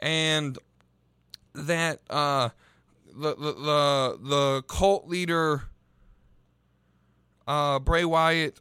and 0.00 0.58
that 1.54 2.00
uh, 2.08 2.48
the, 3.06 3.34
the 3.34 3.52
the 3.52 4.18
the 4.22 4.62
cult 4.66 5.06
leader 5.06 5.64
uh, 7.50 7.80
Bray 7.80 8.04
Wyatt 8.04 8.60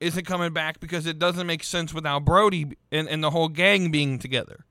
isn't 0.00 0.24
coming 0.24 0.54
back 0.54 0.80
because 0.80 1.04
it 1.04 1.18
doesn't 1.18 1.46
make 1.46 1.62
sense 1.62 1.92
without 1.92 2.24
Brody 2.24 2.74
and, 2.90 3.06
and 3.06 3.22
the 3.22 3.28
whole 3.28 3.48
gang 3.48 3.90
being 3.90 4.18
together. 4.18 4.64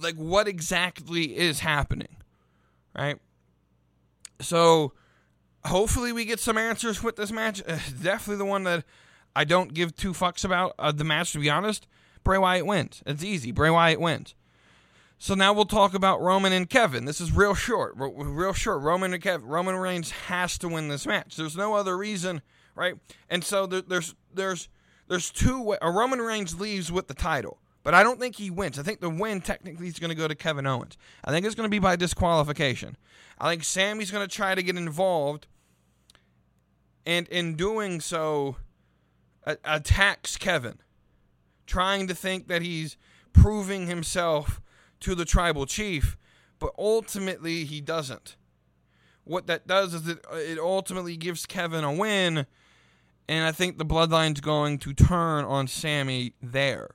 Like, 0.00 0.16
what 0.16 0.48
exactly 0.48 1.36
is 1.38 1.60
happening? 1.60 2.16
Right? 2.98 3.18
So, 4.40 4.94
hopefully 5.64 6.12
we 6.12 6.24
get 6.24 6.40
some 6.40 6.58
answers 6.58 7.04
with 7.04 7.14
this 7.14 7.30
match. 7.30 7.62
Uh, 7.66 7.78
definitely 8.02 8.38
the 8.38 8.44
one 8.44 8.64
that 8.64 8.84
I 9.36 9.44
don't 9.44 9.72
give 9.72 9.94
two 9.94 10.12
fucks 10.12 10.44
about. 10.44 10.74
Uh, 10.76 10.90
the 10.90 11.04
match, 11.04 11.32
to 11.34 11.38
be 11.38 11.48
honest, 11.48 11.86
Bray 12.24 12.36
Wyatt 12.36 12.66
wins. 12.66 13.04
It's 13.06 13.22
easy. 13.22 13.52
Bray 13.52 13.70
Wyatt 13.70 14.00
wins. 14.00 14.34
So 15.18 15.34
now 15.34 15.52
we'll 15.52 15.64
talk 15.64 15.94
about 15.94 16.20
Roman 16.20 16.52
and 16.52 16.68
Kevin. 16.68 17.04
This 17.06 17.20
is 17.20 17.32
real 17.32 17.54
short, 17.54 17.94
real 17.96 18.52
short. 18.52 18.82
Roman 18.82 19.14
and 19.14 19.22
Kevin. 19.22 19.48
Roman 19.48 19.76
Reigns 19.76 20.10
has 20.10 20.58
to 20.58 20.68
win 20.68 20.88
this 20.88 21.06
match. 21.06 21.36
There's 21.36 21.56
no 21.56 21.74
other 21.74 21.96
reason, 21.96 22.42
right? 22.74 22.94
And 23.30 23.42
so 23.42 23.66
there, 23.66 23.82
there's 23.82 24.14
there's 24.32 24.68
there's 25.08 25.30
two. 25.30 25.76
A 25.80 25.90
Roman 25.90 26.20
Reigns 26.20 26.60
leaves 26.60 26.92
with 26.92 27.08
the 27.08 27.14
title, 27.14 27.58
but 27.82 27.94
I 27.94 28.02
don't 28.02 28.20
think 28.20 28.36
he 28.36 28.50
wins. 28.50 28.78
I 28.78 28.82
think 28.82 29.00
the 29.00 29.08
win 29.08 29.40
technically 29.40 29.88
is 29.88 29.98
going 29.98 30.10
to 30.10 30.14
go 30.14 30.28
to 30.28 30.34
Kevin 30.34 30.66
Owens. 30.66 30.98
I 31.24 31.30
think 31.30 31.46
it's 31.46 31.54
going 31.54 31.68
to 31.68 31.74
be 31.74 31.78
by 31.78 31.96
disqualification. 31.96 32.96
I 33.38 33.50
think 33.50 33.64
Sami's 33.64 34.10
going 34.10 34.26
to 34.26 34.34
try 34.34 34.54
to 34.54 34.62
get 34.62 34.76
involved 34.76 35.46
and 37.06 37.28
in 37.28 37.54
doing 37.54 38.00
so, 38.00 38.56
attacks 39.64 40.36
Kevin. 40.36 40.80
trying 41.66 42.06
to 42.06 42.14
think 42.14 42.48
that 42.48 42.62
he's 42.62 42.96
proving 43.32 43.86
himself 43.86 44.60
to 45.00 45.14
the 45.14 45.24
tribal 45.24 45.66
chief, 45.66 46.16
but 46.58 46.72
ultimately 46.78 47.64
he 47.64 47.80
doesn't. 47.80 48.36
What 49.24 49.46
that 49.48 49.66
does 49.66 49.92
is 49.92 50.06
it, 50.06 50.24
it 50.32 50.58
ultimately 50.58 51.16
gives 51.16 51.46
Kevin 51.46 51.84
a 51.84 51.92
win, 51.92 52.46
and 53.28 53.44
I 53.44 53.52
think 53.52 53.78
the 53.78 53.84
bloodline's 53.84 54.40
going 54.40 54.78
to 54.78 54.94
turn 54.94 55.44
on 55.44 55.66
Sami 55.66 56.34
there. 56.40 56.90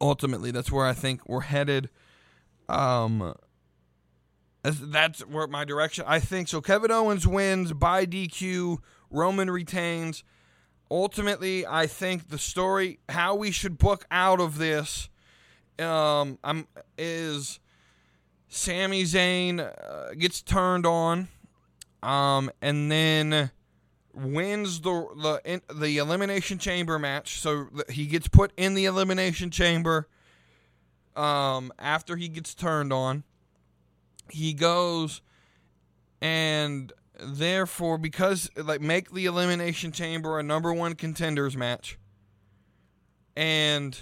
Ultimately, 0.00 0.50
that's 0.50 0.70
where 0.70 0.86
I 0.86 0.92
think 0.92 1.28
we're 1.28 1.40
headed. 1.40 1.90
Um, 2.68 3.34
that's 4.62 5.20
where 5.26 5.46
my 5.46 5.64
direction. 5.64 6.04
I 6.06 6.20
think 6.20 6.48
so. 6.48 6.60
Kevin 6.60 6.90
Owens 6.90 7.26
wins 7.26 7.72
by 7.72 8.06
DQ. 8.06 8.78
Roman 9.10 9.50
retains. 9.50 10.22
Ultimately, 10.90 11.66
I 11.66 11.86
think 11.86 12.28
the 12.28 12.38
story, 12.38 12.98
how 13.08 13.34
we 13.34 13.50
should 13.50 13.78
book 13.78 14.06
out 14.10 14.40
of 14.40 14.58
this, 14.58 15.08
um, 15.80 16.38
I'm, 16.42 16.66
is 16.98 17.60
Sami 18.48 19.04
Zayn 19.04 19.60
uh, 19.60 20.14
gets 20.14 20.42
turned 20.42 20.86
on, 20.86 21.28
um, 22.02 22.50
and 22.60 22.90
then 22.90 23.50
wins 24.12 24.80
the 24.80 25.06
the 25.16 25.40
in, 25.44 25.62
the 25.74 25.98
elimination 25.98 26.58
chamber 26.58 26.98
match. 26.98 27.40
So 27.40 27.68
he 27.88 28.06
gets 28.06 28.28
put 28.28 28.52
in 28.56 28.74
the 28.74 28.84
elimination 28.84 29.50
chamber. 29.50 30.08
Um, 31.16 31.72
after 31.78 32.16
he 32.16 32.28
gets 32.28 32.54
turned 32.54 32.92
on, 32.92 33.24
he 34.30 34.52
goes 34.52 35.22
and 36.20 36.92
therefore 37.18 37.98
because 37.98 38.50
like 38.56 38.80
make 38.80 39.10
the 39.10 39.26
elimination 39.26 39.92
chamber 39.92 40.38
a 40.38 40.42
number 40.42 40.72
one 40.72 40.94
contenders 40.94 41.56
match 41.56 41.98
and 43.36 43.98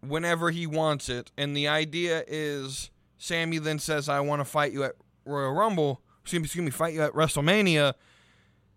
whenever 0.00 0.50
he 0.50 0.66
wants 0.66 1.08
it. 1.08 1.30
And 1.36 1.56
the 1.56 1.68
idea 1.68 2.24
is 2.26 2.90
Sami 3.18 3.58
then 3.58 3.78
says 3.78 4.08
I 4.08 4.20
want 4.20 4.40
to 4.40 4.44
fight 4.44 4.72
you 4.72 4.84
at 4.84 4.94
Royal 5.24 5.52
Rumble 5.52 6.02
excuse 6.28 6.40
me, 6.40 6.44
excuse 6.44 6.64
me 6.64 6.70
fight 6.70 6.92
you 6.92 7.02
at 7.02 7.12
WrestleMania. 7.12 7.94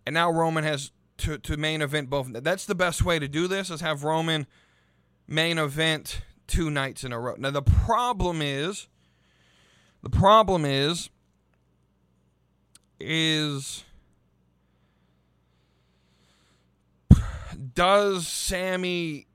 And 0.06 0.14
now 0.14 0.30
Roman 0.30 0.64
has 0.64 0.90
to, 1.18 1.36
to 1.38 1.56
main 1.58 1.82
event 1.82 2.08
both. 2.08 2.32
That's 2.32 2.64
the 2.64 2.74
best 2.74 3.04
way 3.04 3.18
to 3.18 3.28
do 3.28 3.46
this 3.46 3.68
is 3.68 3.82
have 3.82 4.04
Roman 4.04 4.46
main 5.28 5.58
event 5.58 6.22
two 6.46 6.70
nights 6.70 7.04
in 7.04 7.12
a 7.12 7.20
row. 7.20 7.34
Now 7.38 7.50
the 7.50 7.62
problem 7.62 8.40
is 8.40 8.88
the 10.02 10.08
problem 10.08 10.64
is 10.64 11.10
is 12.98 13.84
does 17.74 18.26
Sami 18.26 19.26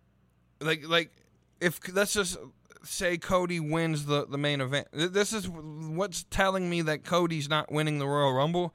like 0.60 0.88
like 0.88 1.12
if 1.59 1.79
let's 1.93 2.13
just 2.13 2.37
say 2.83 3.17
Cody 3.17 3.59
wins 3.59 4.05
the 4.05 4.25
the 4.25 4.37
main 4.37 4.61
event. 4.61 4.87
This 4.91 5.33
is 5.33 5.47
what's 5.47 6.23
telling 6.29 6.69
me 6.69 6.81
that 6.83 7.03
Cody's 7.03 7.49
not 7.49 7.71
winning 7.71 7.99
the 7.99 8.07
Royal 8.07 8.33
Rumble 8.33 8.73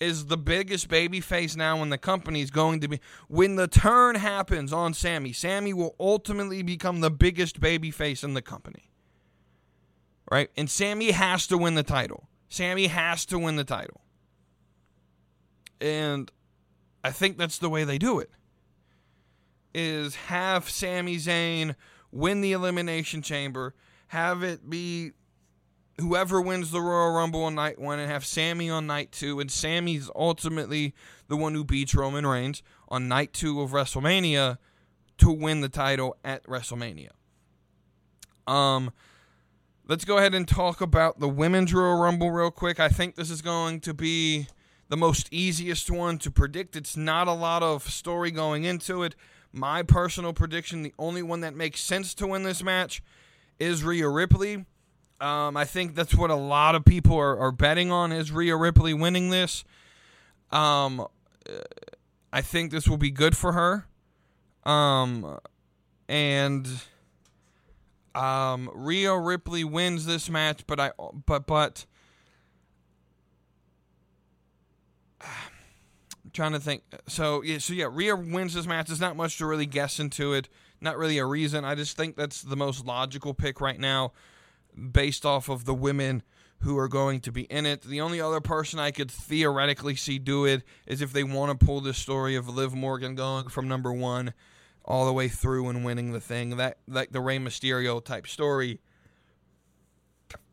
is 0.00 0.26
the 0.26 0.36
biggest 0.36 0.88
baby 0.88 1.20
face 1.20 1.56
now 1.56 1.82
in 1.82 1.90
the 1.90 1.98
company 1.98 2.40
is 2.40 2.50
going 2.50 2.80
to 2.80 2.88
be 2.88 3.00
when 3.28 3.56
the 3.56 3.66
turn 3.66 4.14
happens 4.14 4.72
on 4.72 4.94
Sami. 4.94 5.32
Sami 5.32 5.72
will 5.72 5.94
ultimately 5.98 6.62
become 6.62 7.00
the 7.00 7.10
biggest 7.10 7.60
baby 7.60 7.90
face 7.90 8.22
in 8.22 8.34
the 8.34 8.42
company. 8.42 8.90
Right? 10.30 10.50
And 10.56 10.70
Sami 10.70 11.10
has 11.10 11.46
to 11.48 11.58
win 11.58 11.74
the 11.74 11.82
title. 11.82 12.28
Sami 12.48 12.86
has 12.86 13.24
to 13.26 13.38
win 13.38 13.56
the 13.56 13.64
title. 13.64 14.00
And 15.80 16.30
I 17.02 17.10
think 17.10 17.38
that's 17.38 17.58
the 17.58 17.70
way 17.70 17.84
they 17.84 17.98
do 17.98 18.18
it. 18.18 18.30
Is 19.74 20.14
have 20.16 20.68
Sami 20.68 21.16
Zayn 21.16 21.74
win 22.10 22.40
the 22.40 22.52
elimination 22.52 23.22
chamber, 23.22 23.74
have 24.08 24.42
it 24.42 24.68
be 24.68 25.12
whoever 26.00 26.40
wins 26.40 26.70
the 26.70 26.80
Royal 26.80 27.12
Rumble 27.12 27.44
on 27.44 27.54
night 27.54 27.78
one, 27.78 27.98
and 27.98 28.10
have 28.10 28.24
Sami 28.24 28.70
on 28.70 28.86
night 28.86 29.12
two, 29.12 29.40
and 29.40 29.50
Sami's 29.50 30.10
ultimately 30.14 30.94
the 31.28 31.36
one 31.36 31.54
who 31.54 31.64
beats 31.64 31.94
Roman 31.94 32.26
Reigns 32.26 32.62
on 32.88 33.08
night 33.08 33.32
two 33.32 33.60
of 33.60 33.70
WrestleMania 33.70 34.58
to 35.18 35.30
win 35.30 35.60
the 35.60 35.68
title 35.68 36.16
at 36.24 36.44
WrestleMania. 36.44 37.10
Um, 38.46 38.92
let's 39.86 40.04
go 40.04 40.18
ahead 40.18 40.34
and 40.34 40.46
talk 40.46 40.80
about 40.80 41.18
the 41.18 41.28
women's 41.28 41.74
Royal 41.74 41.98
Rumble 41.98 42.30
real 42.30 42.50
quick. 42.50 42.80
I 42.80 42.88
think 42.88 43.16
this 43.16 43.30
is 43.30 43.42
going 43.42 43.80
to 43.80 43.92
be 43.92 44.46
the 44.88 44.96
most 44.96 45.28
easiest 45.30 45.90
one 45.90 46.18
to 46.18 46.30
predict. 46.30 46.76
It's 46.76 46.96
not 46.96 47.28
a 47.28 47.32
lot 47.32 47.62
of 47.62 47.90
story 47.90 48.30
going 48.30 48.64
into 48.64 49.02
it. 49.02 49.14
My 49.52 49.82
personal 49.82 50.32
prediction, 50.32 50.82
the 50.82 50.94
only 50.98 51.22
one 51.22 51.40
that 51.40 51.54
makes 51.54 51.80
sense 51.80 52.14
to 52.14 52.26
win 52.26 52.42
this 52.42 52.62
match 52.62 53.02
is 53.58 53.82
Rhea 53.82 54.08
Ripley. 54.08 54.66
Um, 55.20 55.56
I 55.56 55.64
think 55.64 55.94
that's 55.94 56.14
what 56.14 56.30
a 56.30 56.36
lot 56.36 56.74
of 56.74 56.84
people 56.84 57.16
are, 57.16 57.38
are 57.38 57.52
betting 57.52 57.90
on 57.90 58.12
is 58.12 58.30
Rhea 58.30 58.56
Ripley 58.56 58.94
winning 58.94 59.30
this. 59.30 59.64
Um, 60.50 61.06
I 62.32 62.40
think 62.42 62.70
this 62.70 62.86
will 62.86 62.98
be 62.98 63.10
good 63.10 63.36
for 63.36 63.52
her. 63.52 63.86
Um, 64.70 65.38
and 66.08 66.68
um, 68.14 68.70
Rhea 68.74 69.16
Ripley 69.16 69.64
wins 69.64 70.06
this 70.06 70.28
match, 70.28 70.66
but 70.66 70.78
I 70.78 70.92
but 71.26 71.46
but 71.46 71.86
trying 76.38 76.52
to 76.52 76.60
think. 76.60 76.84
So 77.08 77.42
yeah, 77.42 77.58
so 77.58 77.72
yeah, 77.72 77.88
Rhea 77.90 78.14
wins 78.14 78.54
this 78.54 78.64
match. 78.64 78.86
There's 78.86 79.00
not 79.00 79.16
much 79.16 79.38
to 79.38 79.46
really 79.46 79.66
guess 79.66 79.98
into 79.98 80.34
it. 80.34 80.48
Not 80.80 80.96
really 80.96 81.18
a 81.18 81.26
reason. 81.26 81.64
I 81.64 81.74
just 81.74 81.96
think 81.96 82.14
that's 82.14 82.42
the 82.42 82.56
most 82.56 82.86
logical 82.86 83.34
pick 83.34 83.60
right 83.60 83.78
now, 83.78 84.12
based 84.92 85.26
off 85.26 85.48
of 85.48 85.64
the 85.64 85.74
women 85.74 86.22
who 86.60 86.78
are 86.78 86.86
going 86.86 87.20
to 87.22 87.32
be 87.32 87.42
in 87.42 87.66
it. 87.66 87.82
The 87.82 88.00
only 88.00 88.20
other 88.20 88.40
person 88.40 88.78
I 88.78 88.92
could 88.92 89.10
theoretically 89.10 89.96
see 89.96 90.20
do 90.20 90.44
it 90.44 90.62
is 90.86 91.02
if 91.02 91.12
they 91.12 91.24
want 91.24 91.58
to 91.58 91.66
pull 91.66 91.80
this 91.80 91.98
story 91.98 92.36
of 92.36 92.48
Liv 92.48 92.72
Morgan 92.72 93.16
going 93.16 93.48
from 93.48 93.66
number 93.66 93.92
one 93.92 94.32
all 94.84 95.06
the 95.06 95.12
way 95.12 95.26
through 95.26 95.68
and 95.68 95.84
winning 95.84 96.12
the 96.12 96.20
thing. 96.20 96.56
That 96.56 96.78
like 96.86 97.10
the 97.10 97.20
Rey 97.20 97.38
Mysterio 97.38 98.02
type 98.02 98.28
story. 98.28 98.78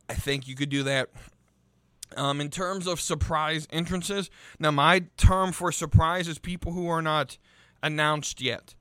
I 0.09 0.15
think 0.15 0.47
you 0.47 0.55
could 0.55 0.69
do 0.69 0.81
that. 0.81 1.09
Um, 2.15 2.41
in 2.41 2.49
terms 2.49 2.87
of 2.87 2.99
surprise 3.01 3.67
entrances, 3.71 4.29
now 4.59 4.71
my 4.71 5.03
term 5.17 5.51
for 5.51 5.71
surprise 5.71 6.27
is 6.27 6.39
people 6.39 6.71
who 6.71 6.87
are 6.87 7.01
not 7.01 7.37
announced 7.83 8.41
yet, 8.41 8.75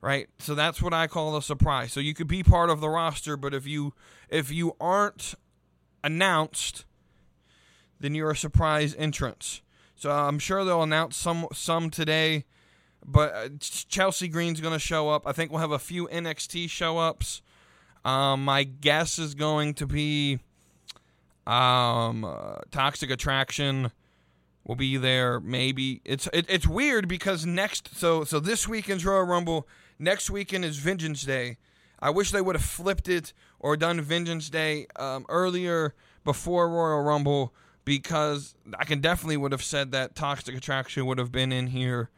right? 0.00 0.28
So 0.38 0.54
that's 0.54 0.82
what 0.82 0.94
I 0.94 1.06
call 1.06 1.36
a 1.36 1.42
surprise. 1.42 1.92
So 1.92 2.00
you 2.00 2.14
could 2.14 2.28
be 2.28 2.42
part 2.42 2.70
of 2.70 2.80
the 2.80 2.88
roster, 2.88 3.36
but 3.36 3.54
if 3.54 3.66
you 3.66 3.94
if 4.28 4.50
you 4.50 4.76
aren't 4.80 5.34
announced, 6.02 6.84
then 8.00 8.14
you're 8.14 8.30
a 8.30 8.36
surprise 8.36 8.94
entrance. 8.98 9.62
So 9.96 10.10
I'm 10.10 10.38
sure 10.38 10.64
they'll 10.64 10.82
announce 10.82 11.16
some 11.16 11.46
some 11.52 11.90
today, 11.90 12.44
but 13.04 13.34
uh, 13.34 13.48
Chelsea 13.60 14.28
Green's 14.28 14.60
going 14.60 14.74
to 14.74 14.78
show 14.78 15.08
up. 15.08 15.26
I 15.26 15.32
think 15.32 15.50
we'll 15.50 15.60
have 15.60 15.72
a 15.72 15.78
few 15.78 16.06
NXT 16.08 16.70
show 16.70 16.98
ups. 16.98 17.42
Um, 18.04 18.44
my 18.44 18.64
guess 18.64 19.18
is 19.18 19.34
going 19.34 19.74
to 19.74 19.86
be 19.86 20.38
um, 21.48 22.24
uh, 22.24 22.56
Toxic 22.70 23.10
Attraction 23.10 23.90
will 24.64 24.76
be 24.76 24.98
there. 24.98 25.40
Maybe 25.40 26.02
it's 26.04 26.28
it, 26.32 26.46
it's 26.48 26.66
weird 26.66 27.08
because 27.08 27.46
next 27.46 27.96
so 27.96 28.22
so 28.24 28.38
this 28.38 28.68
weekend's 28.68 29.04
Royal 29.04 29.24
Rumble. 29.24 29.66
Next 29.98 30.30
weekend 30.30 30.64
is 30.64 30.76
Vengeance 30.76 31.22
Day. 31.22 31.56
I 32.00 32.10
wish 32.10 32.30
they 32.30 32.42
would 32.42 32.54
have 32.54 32.64
flipped 32.64 33.08
it 33.08 33.32
or 33.58 33.76
done 33.76 34.00
Vengeance 34.00 34.48
Day 34.50 34.86
um, 34.94 35.26
earlier 35.28 35.94
before 36.22 36.68
Royal 36.68 37.02
Rumble 37.02 37.52
because 37.84 38.54
I 38.78 38.84
can 38.84 39.00
definitely 39.00 39.38
would 39.38 39.50
have 39.50 39.64
said 39.64 39.90
that 39.92 40.14
Toxic 40.14 40.54
Attraction 40.54 41.06
would 41.06 41.18
have 41.18 41.32
been 41.32 41.50
in 41.50 41.68
here 41.68 42.10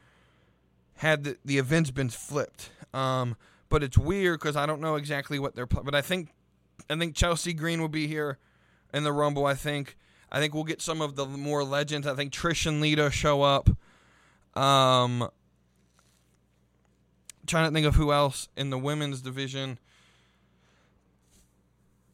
had 0.97 1.25
the, 1.25 1.38
the 1.45 1.57
events 1.57 1.90
been 1.90 2.11
flipped. 2.11 2.71
Um, 2.93 3.37
but 3.71 3.83
it's 3.83 3.97
weird 3.97 4.40
because 4.40 4.57
I 4.57 4.66
don't 4.66 4.81
know 4.81 4.97
exactly 4.97 5.38
what 5.38 5.55
they're. 5.55 5.66
But 5.66 5.95
I 5.95 6.03
think 6.03 6.31
I 6.90 6.97
think 6.97 7.14
Chelsea 7.14 7.55
Green 7.55 7.81
will 7.81 7.88
be 7.88 8.09
here 8.09 8.38
in 8.92 9.05
the 9.05 9.12
Rumble. 9.12 9.46
I 9.46 9.55
think. 9.55 9.96
I 10.33 10.38
think 10.38 10.55
we'll 10.55 10.64
get 10.64 10.81
some 10.81 11.00
of 11.00 11.16
the 11.16 11.26
more 11.26 11.64
legends. 11.64 12.07
I 12.07 12.14
think 12.14 12.33
Trish 12.33 12.64
and 12.64 12.81
Lita 12.81 13.11
show 13.11 13.42
up. 13.42 13.68
Um, 14.55 15.29
trying 17.46 17.68
to 17.68 17.74
think 17.74 17.87
of 17.87 17.96
who 17.96 18.12
else 18.12 18.48
in 18.57 18.70
the 18.70 18.79
women's 18.79 19.22
division. 19.22 19.79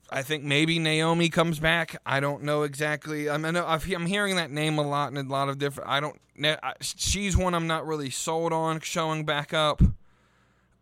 I 0.08 0.22
think 0.22 0.44
maybe 0.44 0.78
Naomi 0.78 1.28
comes 1.28 1.58
back. 1.58 1.96
I 2.06 2.20
don't 2.20 2.44
know 2.44 2.62
exactly. 2.62 3.28
I 3.28 3.36
mean, 3.38 3.56
I'm 3.56 4.06
hearing 4.06 4.36
that 4.36 4.50
name 4.50 4.78
a 4.78 4.86
lot 4.86 5.10
in 5.10 5.18
a 5.18 5.22
lot 5.28 5.48
of 5.48 5.58
different. 5.58 5.90
I 5.90 6.00
don't. 6.00 6.18
She's 6.80 7.36
one 7.36 7.54
I'm 7.54 7.66
not 7.66 7.86
really 7.86 8.10
sold 8.10 8.52
on 8.52 8.80
showing 8.80 9.24
back 9.24 9.52
up. 9.52 9.82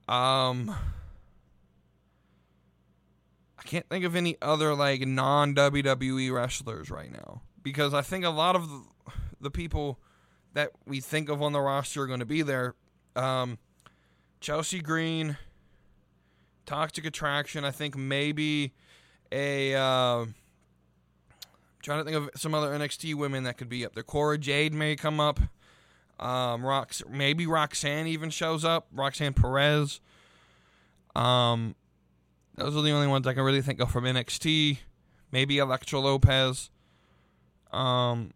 Um, 0.09 0.75
I 3.65 3.69
can't 3.69 3.89
think 3.89 4.05
of 4.05 4.15
any 4.15 4.37
other 4.43 4.75
like 4.75 5.01
non 5.07 5.55
WWE 5.55 6.33
wrestlers 6.33 6.91
right 6.91 7.11
now 7.11 7.41
because 7.63 7.95
I 7.95 8.03
think 8.03 8.25
a 8.25 8.31
lot 8.31 8.57
of 8.57 8.69
the, 9.41 9.51
people 9.51 9.99
that 10.53 10.71
we 10.87 11.01
think 11.01 11.29
of 11.29 11.43
on 11.43 11.53
the 11.53 11.61
roster 11.61 12.03
are 12.03 12.07
going 12.07 12.21
to 12.21 12.27
be 12.27 12.43
there. 12.43 12.75
Um, 13.17 13.59
Chelsea 14.41 14.81
Green, 14.81 15.39
Toxic 16.67 17.07
Attraction. 17.07 17.65
I 17.65 17.71
think 17.71 17.97
maybe 17.97 18.73
a. 19.33 19.75
Uh, 19.75 20.27
trying 21.83 21.99
to 21.99 22.05
think 22.05 22.17
of 22.17 22.31
some 22.37 22.55
other 22.55 22.69
NXT 22.69 23.15
women 23.15 23.45
that 23.45 23.59
could 23.59 23.69
be 23.69 23.85
up 23.85 23.95
there. 23.95 24.03
Cora 24.03 24.39
Jade 24.39 24.73
may 24.73 24.97
come 24.97 25.21
up. 25.21 25.39
Um, 26.19 26.63
Rox, 26.63 27.07
maybe 27.09 27.47
Roxanne 27.47 28.07
even 28.07 28.31
shows 28.31 28.65
up. 28.65 28.87
Roxanne 28.93 29.35
Perez. 29.35 30.01
Um, 31.15 31.75
those 32.57 32.77
are 32.77 32.83
the 32.83 32.93
only 32.93 33.07
ones 33.07 33.27
I 33.27 33.35
can 33.35 33.43
really 33.43 33.63
think 33.63 33.81
of 33.81 33.91
from 33.91 34.05
NXT. 34.05 34.79
Maybe 35.33 35.59
Elektra 35.59 35.99
Lopez. 35.99 36.71
Um, 37.73 38.31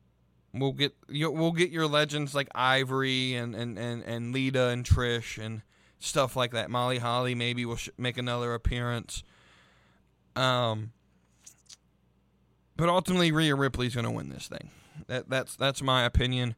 we'll 0.53 0.73
get 0.73 0.97
we'll 1.09 1.53
get 1.53 1.71
your 1.71 1.87
legends 1.87 2.35
like 2.35 2.49
Ivory 2.55 3.35
and 3.35 3.55
and 3.55 3.79
and 3.79 4.03
and 4.03 4.33
Lita 4.33 4.69
and 4.69 4.85
Trish 4.85 5.43
and 5.43 5.63
stuff 5.99 6.35
like 6.37 6.53
that. 6.53 6.71
Molly 6.71 6.99
Holly 6.99 7.35
maybe 7.35 7.65
will 7.65 7.77
sh- 7.77 7.91
make 7.97 8.19
another 8.19 8.55
appearance. 8.55 9.23
Um, 10.35 10.93
but 12.77 12.89
ultimately, 12.89 13.33
Rhea 13.33 13.55
Ripley's 13.55 13.95
going 13.95 14.05
to 14.05 14.11
win 14.11 14.29
this 14.29 14.49
thing. 14.49 14.71
That 15.07 15.29
that's 15.29 15.57
that's 15.57 15.83
my 15.83 16.05
opinion. 16.05 16.57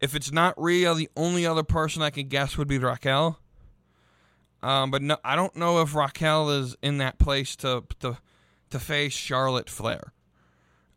If 0.00 0.14
it's 0.14 0.32
not 0.32 0.60
Rhea, 0.60 0.94
the 0.94 1.08
only 1.16 1.46
other 1.46 1.62
person 1.62 2.02
I 2.02 2.10
can 2.10 2.28
guess 2.28 2.58
would 2.58 2.68
be 2.68 2.78
Raquel. 2.78 3.38
Um, 4.64 4.90
but 4.90 5.02
no, 5.02 5.18
I 5.22 5.36
don't 5.36 5.54
know 5.56 5.82
if 5.82 5.94
Raquel 5.94 6.48
is 6.48 6.74
in 6.82 6.96
that 6.96 7.18
place 7.18 7.54
to 7.56 7.84
to 8.00 8.16
to 8.70 8.78
face 8.78 9.12
Charlotte 9.12 9.68
Flair. 9.68 10.14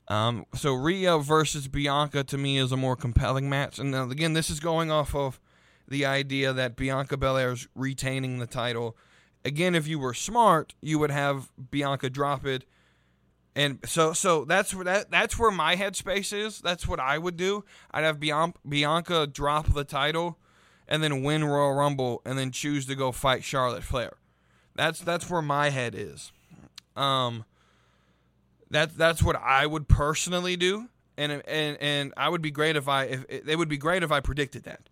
Um, 0.08 0.46
so 0.56 0.74
Rhea 0.74 1.18
versus 1.18 1.68
Bianca 1.68 2.24
to 2.24 2.38
me 2.38 2.58
is 2.58 2.72
a 2.72 2.78
more 2.78 2.96
compelling 2.96 3.50
match, 3.50 3.78
and 3.78 3.94
again, 3.94 4.32
this 4.32 4.50
is 4.50 4.62
going 4.62 4.90
off 4.90 5.14
of 5.14 5.42
the 5.86 6.06
idea 6.06 6.54
that 6.54 6.78
Bianca 6.78 7.18
Belair 7.18 7.52
is 7.52 7.68
retaining 7.76 8.40
the 8.40 8.48
title. 8.48 8.96
Again, 9.44 9.76
if 9.76 9.86
you 9.86 10.00
were 10.00 10.14
smart, 10.14 10.74
you 10.82 10.98
would 11.00 11.12
have 11.12 11.52
Bianca 11.70 12.10
drop 12.10 12.46
it, 12.46 12.64
and 13.54 13.80
so 13.86 14.14
so 14.14 14.46
that's 14.46 14.74
where 14.74 14.86
that 14.86 15.12
that's 15.12 15.38
where 15.38 15.52
my 15.52 15.76
headspace 15.76 16.32
is. 16.32 16.62
That's 16.62 16.88
what 16.88 17.02
I 17.02 17.18
would 17.18 17.36
do. 17.36 17.66
I'd 17.92 18.06
have 18.06 18.22
Bianca 18.22 19.28
drop 19.28 19.74
the 19.74 19.84
title, 19.84 20.40
and 20.88 21.04
then 21.04 21.24
win 21.24 21.44
Royal 21.44 21.74
Rumble, 21.74 22.22
and 22.26 22.38
then 22.38 22.52
choose 22.52 22.86
to 22.88 22.96
go 22.96 23.12
fight 23.12 23.44
Charlotte 23.44 23.84
Flair. 23.84 24.14
That's 24.76 25.00
that's 25.00 25.30
where 25.30 25.42
my 25.42 25.70
head 25.70 25.96
is. 25.96 26.32
Um, 26.96 27.46
that's 28.70 28.94
that's 28.94 29.24
what 29.24 29.36
I 29.36 29.66
would 29.66 29.88
personally 29.88 30.56
do, 30.56 30.90
and 31.18 31.32
and 31.48 31.78
and 31.80 32.14
I 32.16 32.30
would 32.30 32.42
be 32.42 32.52
great 32.52 32.76
if 32.76 32.88
I 32.88 33.06
if 33.06 33.26
it 33.30 33.58
would 33.58 33.70
be 33.70 33.78
great 33.78 34.04
if 34.04 34.12
I 34.12 34.20
predicted 34.20 34.64
that. 34.64 34.90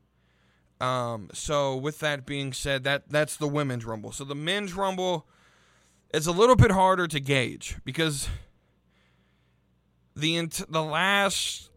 Um, 0.85 1.29
so 1.33 1.75
with 1.75 1.99
that 1.99 2.25
being 2.25 2.51
said, 2.51 2.83
that 2.83 3.09
that's 3.09 3.37
the 3.37 3.47
women's 3.47 3.85
rumble. 3.85 4.11
So 4.11 4.23
the 4.23 4.35
men's 4.35 4.73
rumble 4.73 5.25
is 6.13 6.27
a 6.27 6.31
little 6.31 6.55
bit 6.55 6.71
harder 6.71 7.07
to 7.07 7.19
gauge 7.19 7.77
because 7.85 8.27
the 10.15 10.47
the 10.69 10.83
last 10.83 11.69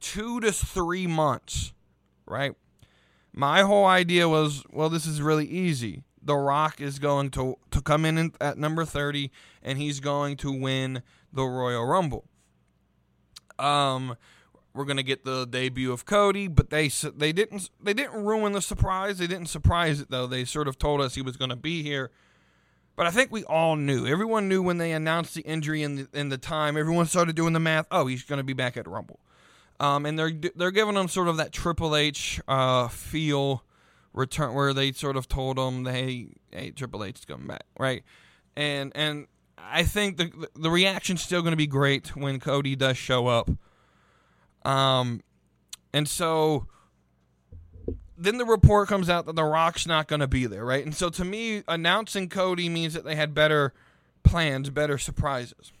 two 0.00 0.40
to 0.40 0.52
three 0.52 1.06
months, 1.06 1.72
right? 2.26 2.54
My 3.32 3.62
whole 3.62 3.86
idea 3.86 4.28
was, 4.28 4.64
well, 4.70 4.88
this 4.88 5.06
is 5.06 5.22
really 5.22 5.46
easy. 5.46 6.02
The 6.22 6.36
Rock 6.36 6.80
is 6.80 6.98
going 6.98 7.30
to 7.30 7.56
to 7.70 7.80
come 7.80 8.04
in 8.04 8.32
at 8.40 8.58
number 8.58 8.84
30 8.84 9.30
and 9.62 9.78
he's 9.78 10.00
going 10.00 10.36
to 10.38 10.52
win 10.52 11.02
the 11.32 11.44
Royal 11.44 11.86
Rumble. 11.86 12.26
Um 13.58 14.16
we're 14.74 14.84
going 14.84 14.98
to 14.98 15.02
get 15.02 15.24
the 15.24 15.46
debut 15.46 15.92
of 15.92 16.04
Cody, 16.04 16.46
but 16.46 16.70
they 16.70 16.88
they 16.88 17.32
didn't 17.32 17.70
they 17.82 17.94
didn't 17.94 18.22
ruin 18.22 18.52
the 18.52 18.60
surprise. 18.62 19.18
They 19.18 19.26
didn't 19.26 19.48
surprise 19.48 20.00
it 20.00 20.10
though. 20.10 20.26
They 20.26 20.44
sort 20.44 20.68
of 20.68 20.78
told 20.78 21.00
us 21.00 21.14
he 21.14 21.22
was 21.22 21.36
going 21.36 21.50
to 21.50 21.56
be 21.56 21.82
here. 21.82 22.10
But 22.96 23.06
I 23.06 23.10
think 23.10 23.32
we 23.32 23.44
all 23.44 23.76
knew. 23.76 24.06
Everyone 24.06 24.48
knew 24.48 24.62
when 24.62 24.78
they 24.78 24.92
announced 24.92 25.34
the 25.34 25.40
injury 25.42 25.82
in 25.82 25.96
the, 25.96 26.08
in 26.12 26.28
the 26.28 26.36
time. 26.36 26.76
Everyone 26.76 27.06
started 27.06 27.34
doing 27.34 27.54
the 27.54 27.60
math. 27.60 27.86
Oh, 27.90 28.06
he's 28.06 28.24
going 28.24 28.38
to 28.38 28.44
be 28.44 28.52
back 28.52 28.76
at 28.76 28.86
Rumble. 28.86 29.20
Um, 29.80 30.04
and 30.04 30.18
they're 30.18 30.32
they're 30.54 30.70
giving 30.70 30.94
them 30.94 31.08
sort 31.08 31.26
of 31.26 31.38
that 31.38 31.52
Triple 31.52 31.96
H 31.96 32.40
uh, 32.46 32.88
feel 32.88 33.64
return 34.12 34.52
where 34.54 34.74
they 34.74 34.92
sort 34.92 35.16
of 35.16 35.26
told 35.26 35.56
them, 35.56 35.86
"Hey, 35.86 36.28
hey, 36.50 36.70
Triple 36.70 37.02
H 37.02 37.20
is 37.20 37.24
coming 37.24 37.46
back," 37.46 37.64
right? 37.78 38.04
And 38.54 38.92
and 38.94 39.26
I 39.58 39.84
think 39.84 40.18
the 40.18 40.48
the 40.54 40.70
reaction's 40.70 41.22
still 41.22 41.40
going 41.40 41.52
to 41.52 41.56
be 41.56 41.66
great 41.66 42.14
when 42.14 42.38
Cody 42.40 42.76
does 42.76 42.98
show 42.98 43.26
up. 43.26 43.50
Um, 44.66 45.22
and 45.94 46.06
so 46.06 46.66
then 48.18 48.36
the 48.36 48.44
report 48.44 48.86
comes 48.86 49.08
out 49.08 49.24
that 49.24 49.34
The 49.34 49.44
Rock's 49.44 49.86
not 49.86 50.06
going 50.06 50.20
to 50.20 50.28
be 50.28 50.44
there, 50.44 50.64
right? 50.64 50.84
And 50.84 50.94
so 50.94 51.08
to 51.08 51.24
me, 51.24 51.62
announcing 51.66 52.28
Cody 52.28 52.68
means 52.68 52.92
that 52.92 53.04
they 53.04 53.16
had 53.16 53.32
better 53.32 53.72
plans, 54.22 54.68
better 54.68 54.98
surprises. 54.98 55.72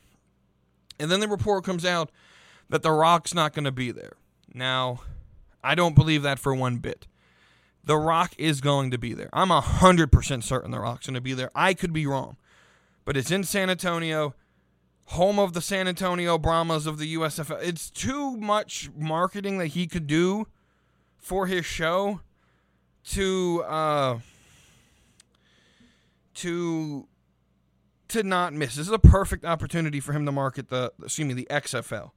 And 0.98 1.10
then 1.10 1.20
the 1.20 1.28
report 1.28 1.64
comes 1.64 1.84
out 1.84 2.10
that 2.70 2.82
The 2.82 2.92
Rock's 2.92 3.34
not 3.34 3.52
going 3.52 3.64
to 3.64 3.72
be 3.72 3.90
there. 3.90 4.14
Now, 4.54 5.02
I 5.62 5.74
don't 5.74 5.94
believe 5.94 6.22
that 6.22 6.38
for 6.38 6.54
one 6.54 6.78
bit. 6.78 7.06
The 7.84 7.96
Rock 7.96 8.32
is 8.38 8.60
going 8.60 8.90
to 8.90 8.98
be 8.98 9.12
there. 9.12 9.28
I'm 9.32 9.48
100% 9.48 10.42
certain 10.42 10.70
The 10.70 10.80
Rock's 10.80 11.06
going 11.06 11.14
to 11.14 11.20
be 11.20 11.34
there. 11.34 11.50
I 11.54 11.74
could 11.74 11.92
be 11.92 12.06
wrong. 12.06 12.36
But 13.04 13.16
it's 13.16 13.30
in 13.30 13.44
San 13.44 13.70
Antonio, 13.70 14.34
home 15.06 15.38
of 15.38 15.52
the 15.52 15.60
San 15.60 15.88
Antonio 15.88 16.38
Brahmas 16.38 16.86
of 16.86 16.98
the 16.98 17.14
USFL. 17.14 17.60
It's 17.62 17.90
too 17.90 18.36
much 18.36 18.90
marketing 18.96 19.58
that 19.58 19.68
he 19.68 19.86
could 19.86 20.06
do 20.06 20.46
for 21.18 21.46
his 21.46 21.66
show 21.66 22.20
to 23.04 23.64
uh, 23.66 24.18
to 26.34 27.08
to 28.08 28.22
not 28.22 28.52
miss. 28.52 28.76
This 28.76 28.86
is 28.86 28.92
a 28.92 28.98
perfect 28.98 29.44
opportunity 29.44 30.00
for 30.00 30.12
him 30.12 30.26
to 30.26 30.32
market 30.32 30.68
the 30.68 30.92
excuse 31.02 31.26
me 31.26 31.34
the 31.34 31.48
XFL, 31.50 32.10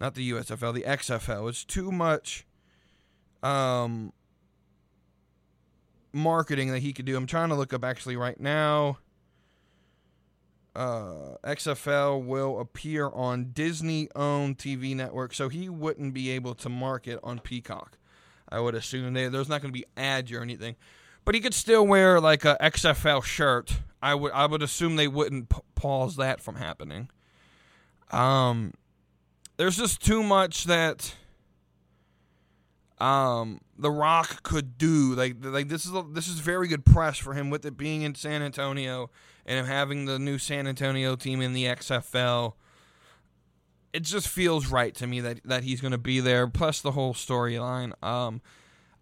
not 0.00 0.14
the 0.14 0.30
USFL, 0.32 0.74
the 0.74 0.82
XFL. 0.82 1.48
It's 1.48 1.64
too 1.64 1.90
much 1.90 2.46
um, 3.42 4.12
marketing 6.12 6.70
that 6.72 6.80
he 6.80 6.92
could 6.92 7.04
do. 7.04 7.16
I'm 7.16 7.26
trying 7.26 7.48
to 7.48 7.54
look 7.54 7.72
up 7.72 7.84
actually 7.84 8.16
right 8.16 8.38
now. 8.38 8.98
Uh, 10.76 11.36
XFL 11.42 12.24
will 12.24 12.60
appear 12.60 13.08
on 13.08 13.50
Disney 13.52 14.08
owned 14.14 14.58
TV 14.58 14.94
network, 14.94 15.34
so 15.34 15.48
he 15.48 15.68
wouldn't 15.68 16.14
be 16.14 16.30
able 16.30 16.54
to 16.54 16.68
market 16.68 17.18
on 17.24 17.40
Peacock. 17.40 17.98
I 18.48 18.60
would 18.60 18.74
assume 18.74 19.12
they, 19.12 19.28
there's 19.28 19.48
not 19.48 19.60
going 19.60 19.72
to 19.74 19.78
be 19.78 19.86
ads 19.96 20.30
or 20.30 20.40
anything, 20.40 20.76
but 21.24 21.34
he 21.34 21.40
could 21.40 21.54
still 21.54 21.86
wear 21.86 22.20
like 22.20 22.44
a 22.44 22.56
XFL 22.60 23.24
shirt. 23.24 23.78
I 24.00 24.14
would 24.14 24.30
I 24.32 24.46
would 24.46 24.62
assume 24.62 24.94
they 24.94 25.08
wouldn't 25.08 25.48
p- 25.48 25.58
pause 25.74 26.16
that 26.16 26.40
from 26.40 26.54
happening. 26.54 27.10
Um, 28.12 28.72
there's 29.58 29.76
just 29.76 30.04
too 30.04 30.22
much 30.22 30.64
that 30.64 31.14
um 32.98 33.60
The 33.78 33.90
Rock 33.90 34.42
could 34.42 34.78
do. 34.78 35.14
Like 35.14 35.36
like 35.40 35.68
this 35.68 35.84
is 35.84 35.92
a, 35.92 36.02
this 36.10 36.26
is 36.26 36.40
very 36.40 36.66
good 36.68 36.86
press 36.86 37.18
for 37.18 37.34
him 37.34 37.50
with 37.50 37.66
it 37.66 37.76
being 37.76 38.02
in 38.02 38.14
San 38.14 38.40
Antonio 38.40 39.10
and 39.44 39.58
him 39.58 39.66
having 39.66 40.06
the 40.06 40.18
new 40.18 40.38
San 40.38 40.66
Antonio 40.66 41.14
team 41.14 41.42
in 41.42 41.52
the 41.52 41.64
XFL 41.64 42.54
it 43.92 44.02
just 44.02 44.28
feels 44.28 44.68
right 44.68 44.94
to 44.94 45.06
me 45.06 45.20
that 45.20 45.40
that 45.44 45.64
he's 45.64 45.80
going 45.80 45.92
to 45.92 45.98
be 45.98 46.20
there. 46.20 46.46
Plus 46.46 46.80
the 46.80 46.92
whole 46.92 47.14
storyline. 47.14 47.92
Um, 48.02 48.40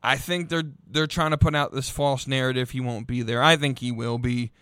I 0.03 0.17
think 0.17 0.49
they're 0.49 0.73
they're 0.89 1.07
trying 1.07 1.33
to 1.33 1.39
put 1.39 1.55
out 1.55 1.73
this 1.73 1.89
false 1.89 2.27
narrative 2.27 2.71
he 2.71 2.81
won't 2.81 3.07
be 3.07 3.23
there. 3.23 3.43
I 3.43 3.57
think 3.57 3.81
he 3.81 3.91
will 3.91 4.19
be 4.19 4.53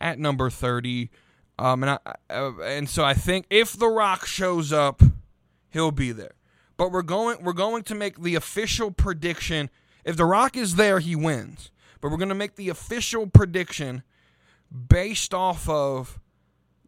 at 0.00 0.18
number 0.18 0.50
thirty. 0.50 1.10
Um, 1.58 1.84
and 1.84 1.90
I, 1.90 1.98
uh, 2.30 2.52
and 2.62 2.88
so 2.88 3.04
I 3.04 3.14
think 3.14 3.46
if 3.50 3.78
The 3.78 3.86
Rock 3.86 4.26
shows 4.26 4.72
up, 4.72 5.02
he'll 5.74 5.90
be 5.90 6.12
there. 6.12 6.36
But 6.78 6.90
we're 6.90 7.02
going 7.02 7.44
we're 7.44 7.52
going 7.52 7.82
to 7.84 7.94
make 7.94 8.22
the 8.22 8.34
official 8.34 8.90
prediction. 8.90 9.68
If 10.04 10.16
The 10.16 10.24
Rock 10.24 10.56
is 10.56 10.76
there, 10.76 11.00
he 11.00 11.14
wins. 11.14 11.70
But 12.00 12.10
we're 12.10 12.16
going 12.16 12.30
to 12.30 12.34
make 12.34 12.56
the 12.56 12.70
official 12.70 13.26
prediction 13.26 14.02
based 14.88 15.34
off 15.34 15.68
of 15.68 16.18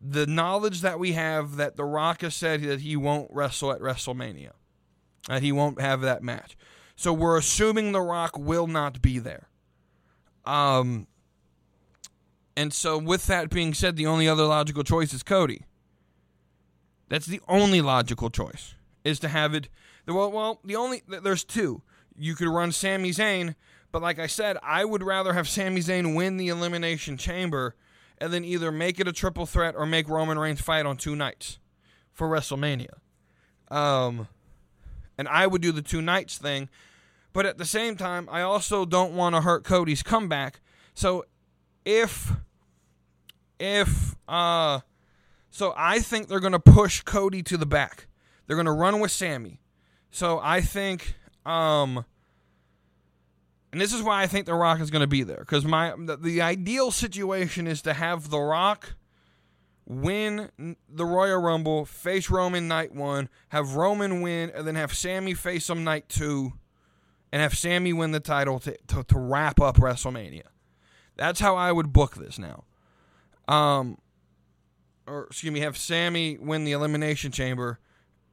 the 0.00 0.26
knowledge 0.26 0.80
that 0.80 0.98
we 0.98 1.12
have 1.12 1.56
that 1.56 1.76
The 1.76 1.84
Rock 1.84 2.22
has 2.22 2.34
said 2.34 2.62
that 2.62 2.80
he 2.80 2.96
won't 2.96 3.30
wrestle 3.32 3.72
at 3.72 3.80
WrestleMania, 3.80 4.52
that 5.28 5.42
he 5.42 5.52
won't 5.52 5.80
have 5.80 6.00
that 6.02 6.22
match. 6.22 6.56
So 6.96 7.12
we're 7.12 7.38
assuming 7.38 7.92
The 7.92 8.00
Rock 8.00 8.38
will 8.38 8.66
not 8.66 9.02
be 9.02 9.18
there. 9.18 9.48
Um, 10.44 11.06
and 12.56 12.72
so 12.72 12.98
with 12.98 13.26
that 13.26 13.50
being 13.50 13.74
said, 13.74 13.96
the 13.96 14.06
only 14.06 14.28
other 14.28 14.44
logical 14.44 14.84
choice 14.84 15.12
is 15.12 15.22
Cody. 15.22 15.62
That's 17.08 17.26
the 17.26 17.40
only 17.48 17.80
logical 17.80 18.30
choice 18.30 18.75
is 19.06 19.18
to 19.20 19.28
have 19.28 19.54
it. 19.54 19.68
Well, 20.06 20.30
well, 20.32 20.60
the 20.64 20.76
only 20.76 21.02
there's 21.06 21.44
two. 21.44 21.82
You 22.18 22.34
could 22.34 22.48
run 22.48 22.72
Sami 22.72 23.10
Zayn, 23.10 23.54
but 23.92 24.02
like 24.02 24.18
I 24.18 24.26
said, 24.26 24.56
I 24.62 24.84
would 24.84 25.02
rather 25.02 25.32
have 25.34 25.48
Sami 25.48 25.80
Zayn 25.80 26.14
win 26.16 26.36
the 26.36 26.48
Elimination 26.48 27.16
Chamber 27.16 27.74
and 28.18 28.32
then 28.32 28.44
either 28.44 28.72
make 28.72 28.98
it 29.00 29.06
a 29.08 29.12
triple 29.12 29.46
threat 29.46 29.74
or 29.76 29.86
make 29.86 30.08
Roman 30.08 30.38
Reigns 30.38 30.60
fight 30.60 30.86
on 30.86 30.96
two 30.96 31.14
nights 31.14 31.58
for 32.12 32.28
WrestleMania. 32.28 32.94
Um, 33.70 34.28
and 35.18 35.28
I 35.28 35.46
would 35.46 35.60
do 35.60 35.72
the 35.72 35.82
two 35.82 36.00
nights 36.00 36.38
thing, 36.38 36.68
But 37.36 37.44
at 37.44 37.58
the 37.58 37.66
same 37.66 37.96
time, 37.96 38.28
I 38.30 38.40
also 38.40 38.86
don't 38.86 39.14
want 39.14 39.34
to 39.34 39.42
hurt 39.42 39.62
Cody's 39.62 40.02
comeback. 40.02 40.60
So 40.94 41.26
if 41.84 42.32
if 43.60 44.16
uh 44.26 44.80
so 45.50 45.74
I 45.76 45.98
think 46.00 46.28
they're 46.28 46.40
going 46.40 46.52
to 46.52 46.58
push 46.58 47.02
Cody 47.02 47.42
to 47.42 47.58
the 47.58 47.66
back. 47.66 48.06
They're 48.46 48.56
going 48.56 48.66
to 48.66 48.72
run 48.72 49.00
with 49.00 49.10
Sami. 49.10 49.60
So 50.10 50.40
I 50.42 50.60
think 50.60 51.16
um 51.44 52.04
and 53.72 53.80
this 53.80 53.92
is 53.92 54.02
why 54.02 54.22
I 54.22 54.26
think 54.26 54.46
The 54.46 54.54
Rock 54.54 54.80
is 54.80 54.90
going 54.90 55.00
to 55.00 55.06
be 55.06 55.22
there 55.22 55.44
cuz 55.44 55.64
my 55.64 55.94
the, 55.98 56.16
the 56.16 56.42
ideal 56.42 56.90
situation 56.90 57.66
is 57.66 57.82
to 57.82 57.92
have 57.92 58.30
The 58.30 58.38
Rock 58.38 58.94
win 59.86 60.76
the 60.88 61.04
Royal 61.04 61.40
Rumble, 61.40 61.84
face 61.84 62.28
Roman 62.28 62.66
night 62.66 62.92
1, 62.92 63.28
have 63.50 63.74
Roman 63.74 64.20
win 64.20 64.50
and 64.50 64.66
then 64.66 64.74
have 64.74 64.92
Sami 64.92 65.32
face 65.34 65.70
him 65.70 65.84
night 65.84 66.08
2 66.08 66.52
and 67.32 67.42
have 67.42 67.56
Sami 67.56 67.92
win 67.92 68.10
the 68.10 68.20
title 68.20 68.58
to, 68.60 68.76
to, 68.88 69.04
to 69.04 69.18
wrap 69.18 69.60
up 69.60 69.76
WrestleMania. 69.76 70.42
That's 71.16 71.40
how 71.40 71.56
I 71.56 71.72
would 71.72 71.92
book 71.92 72.16
this 72.16 72.38
now. 72.38 72.64
Um, 73.48 73.98
or 75.06 75.24
excuse 75.24 75.52
me, 75.52 75.60
have 75.60 75.76
Sami 75.76 76.36
win 76.38 76.64
the 76.64 76.72
Elimination 76.72 77.30
Chamber, 77.30 77.78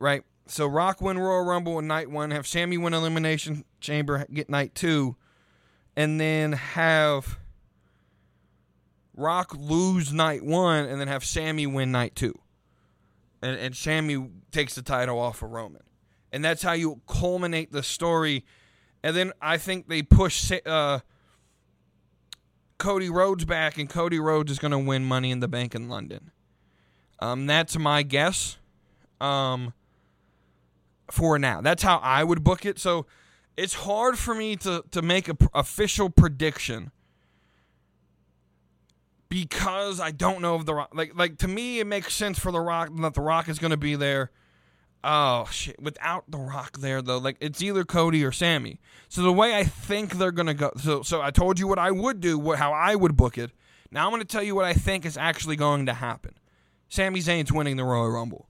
right? 0.03 0.23
So 0.47 0.67
Rock 0.67 1.01
win 1.01 1.17
Royal 1.17 1.45
Rumble 1.45 1.79
in 1.79 1.87
night 1.87 2.11
one, 2.11 2.31
have 2.31 2.45
Sami 2.45 2.77
win 2.77 2.93
Elimination 2.93 3.63
Chamber, 3.79 4.25
get 4.31 4.49
night 4.49 4.75
two, 4.75 5.15
and 5.95 6.19
then 6.19 6.51
have 6.51 7.39
Rock 9.15 9.55
lose 9.57 10.11
night 10.11 10.43
one, 10.43 10.85
and 10.85 10.99
then 10.99 11.07
have 11.07 11.23
Sami 11.23 11.65
win 11.65 11.93
night 11.93 12.15
two, 12.15 12.37
and 13.41 13.57
and 13.57 13.75
Sami 13.75 14.29
takes 14.51 14.75
the 14.75 14.81
title 14.81 15.17
off 15.17 15.41
of 15.41 15.51
Roman, 15.51 15.83
and 16.33 16.43
that's 16.43 16.63
how 16.63 16.73
you 16.73 16.99
culminate 17.07 17.71
the 17.71 17.81
story. 17.81 18.43
And 19.03 19.15
then 19.15 19.31
I 19.41 19.57
think 19.57 19.87
they 19.87 20.01
push 20.01 20.51
uh, 20.65 20.99
Cody 22.77 23.09
Rhodes 23.09 23.45
back, 23.45 23.77
and 23.77 23.89
Cody 23.89 24.19
Rhodes 24.19 24.51
is 24.51 24.59
going 24.59 24.71
to 24.71 24.79
win 24.79 25.05
Money 25.05 25.31
in 25.31 25.39
the 25.39 25.47
Bank 25.47 25.73
in 25.75 25.87
London. 25.87 26.31
Um, 27.19 27.45
that's 27.45 27.77
my 27.77 28.03
guess. 28.03 28.57
Um, 29.21 29.73
for 31.11 31.37
now, 31.39 31.61
that's 31.61 31.83
how 31.83 31.97
I 31.97 32.23
would 32.23 32.43
book 32.43 32.65
it. 32.65 32.79
So 32.79 33.05
it's 33.57 33.73
hard 33.73 34.17
for 34.17 34.33
me 34.33 34.55
to 34.57 34.83
to 34.91 35.01
make 35.01 35.29
a 35.29 35.37
official 35.53 36.09
prediction 36.09 36.91
because 39.29 39.99
I 39.99 40.11
don't 40.11 40.41
know 40.41 40.55
if 40.55 40.65
the 40.65 40.75
Rock. 40.75 40.91
Like 40.93 41.15
like 41.15 41.37
to 41.39 41.47
me, 41.47 41.79
it 41.79 41.87
makes 41.87 42.13
sense 42.13 42.37
for 42.37 42.51
the 42.51 42.59
Rock 42.59 42.89
that 43.01 43.15
the 43.15 43.21
Rock 43.21 43.49
is 43.49 43.59
going 43.59 43.71
to 43.71 43.77
be 43.77 43.95
there. 43.95 44.31
Oh 45.03 45.47
shit! 45.51 45.81
Without 45.81 46.29
the 46.29 46.37
Rock 46.37 46.77
there 46.77 47.01
though, 47.01 47.17
like 47.17 47.37
it's 47.41 47.61
either 47.61 47.83
Cody 47.83 48.23
or 48.23 48.31
Sami. 48.31 48.79
So 49.09 49.21
the 49.21 49.33
way 49.33 49.55
I 49.55 49.63
think 49.63 50.13
they're 50.17 50.31
gonna 50.31 50.53
go, 50.53 50.71
so 50.77 51.01
so 51.01 51.21
I 51.21 51.31
told 51.31 51.59
you 51.59 51.67
what 51.67 51.79
I 51.79 51.91
would 51.91 52.21
do, 52.21 52.37
what 52.37 52.59
how 52.59 52.73
I 52.73 52.95
would 52.95 53.17
book 53.17 53.37
it. 53.37 53.51
Now 53.91 54.05
I'm 54.05 54.11
gonna 54.11 54.23
tell 54.23 54.43
you 54.43 54.55
what 54.55 54.65
I 54.65 54.73
think 54.73 55.05
is 55.05 55.17
actually 55.17 55.55
going 55.55 55.87
to 55.87 55.93
happen. 55.93 56.35
Sami 56.87 57.19
Zayn's 57.19 57.51
winning 57.51 57.75
the 57.75 57.83
Royal 57.83 58.09
Rumble. 58.09 58.47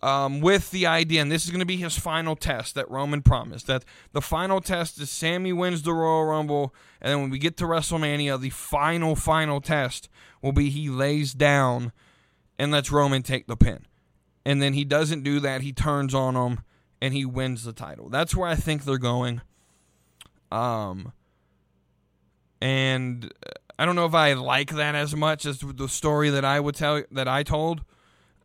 Um, 0.00 0.40
with 0.40 0.70
the 0.70 0.86
idea, 0.86 1.20
and 1.20 1.32
this 1.32 1.44
is 1.44 1.50
going 1.50 1.58
to 1.58 1.66
be 1.66 1.76
his 1.76 1.98
final 1.98 2.36
test 2.36 2.76
that 2.76 2.88
Roman 2.88 3.20
promised. 3.20 3.66
That 3.66 3.84
the 4.12 4.22
final 4.22 4.60
test 4.60 5.00
is 5.00 5.10
Sami 5.10 5.52
wins 5.52 5.82
the 5.82 5.92
Royal 5.92 6.24
Rumble, 6.24 6.72
and 7.00 7.10
then 7.10 7.20
when 7.20 7.30
we 7.30 7.38
get 7.40 7.56
to 7.56 7.64
WrestleMania, 7.64 8.40
the 8.40 8.50
final, 8.50 9.16
final 9.16 9.60
test 9.60 10.08
will 10.40 10.52
be 10.52 10.70
he 10.70 10.88
lays 10.88 11.34
down 11.34 11.90
and 12.60 12.70
lets 12.70 12.92
Roman 12.92 13.24
take 13.24 13.48
the 13.48 13.56
pin 13.56 13.86
and 14.48 14.62
then 14.62 14.72
he 14.72 14.82
doesn't 14.82 15.24
do 15.24 15.40
that. 15.40 15.60
He 15.60 15.74
turns 15.74 16.14
on 16.14 16.34
him 16.34 16.60
and 17.02 17.12
he 17.12 17.26
wins 17.26 17.64
the 17.64 17.72
title. 17.74 18.08
That's 18.08 18.34
where 18.34 18.48
I 18.48 18.54
think 18.54 18.84
they're 18.84 18.96
going. 18.96 19.42
Um, 20.50 21.12
and 22.58 23.30
I 23.78 23.84
don't 23.84 23.94
know 23.94 24.06
if 24.06 24.14
I 24.14 24.32
like 24.32 24.70
that 24.70 24.94
as 24.94 25.14
much 25.14 25.44
as 25.44 25.58
the 25.58 25.86
story 25.86 26.30
that 26.30 26.46
I 26.46 26.60
would 26.60 26.74
tell 26.74 27.02
that 27.10 27.28
I 27.28 27.42
told. 27.42 27.82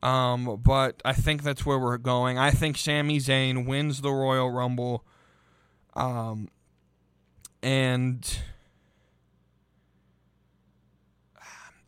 Um, 0.04 0.60
but 0.62 1.02
I 1.06 1.14
think 1.14 1.44
that's 1.44 1.66
where 1.66 1.80
we're 1.80 1.98
going. 1.98 2.38
I 2.38 2.52
think 2.52 2.78
Sami 2.78 3.20
Zayn 3.20 3.66
wins 3.66 4.02
the 4.02 4.12
Royal 4.12 4.52
Rumble. 4.52 5.06
Um, 5.96 6.50
and 7.62 8.40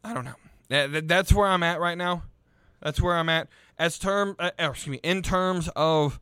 I 0.02 0.14
don't 0.14 0.24
know. 0.24 0.36
That, 0.70 1.10
that's 1.10 1.34
where 1.34 1.48
I'm 1.48 1.62
at 1.62 1.82
right 1.82 1.98
now. 1.98 2.24
That's 2.82 3.02
where 3.02 3.18
I'm 3.18 3.28
at 3.28 3.50
as 3.78 4.00
term, 4.00 4.38
uh, 4.40 4.52
excuse 4.58 4.94
me, 4.94 5.00
in 5.04 5.22
terms 5.22 5.70
of 5.76 6.20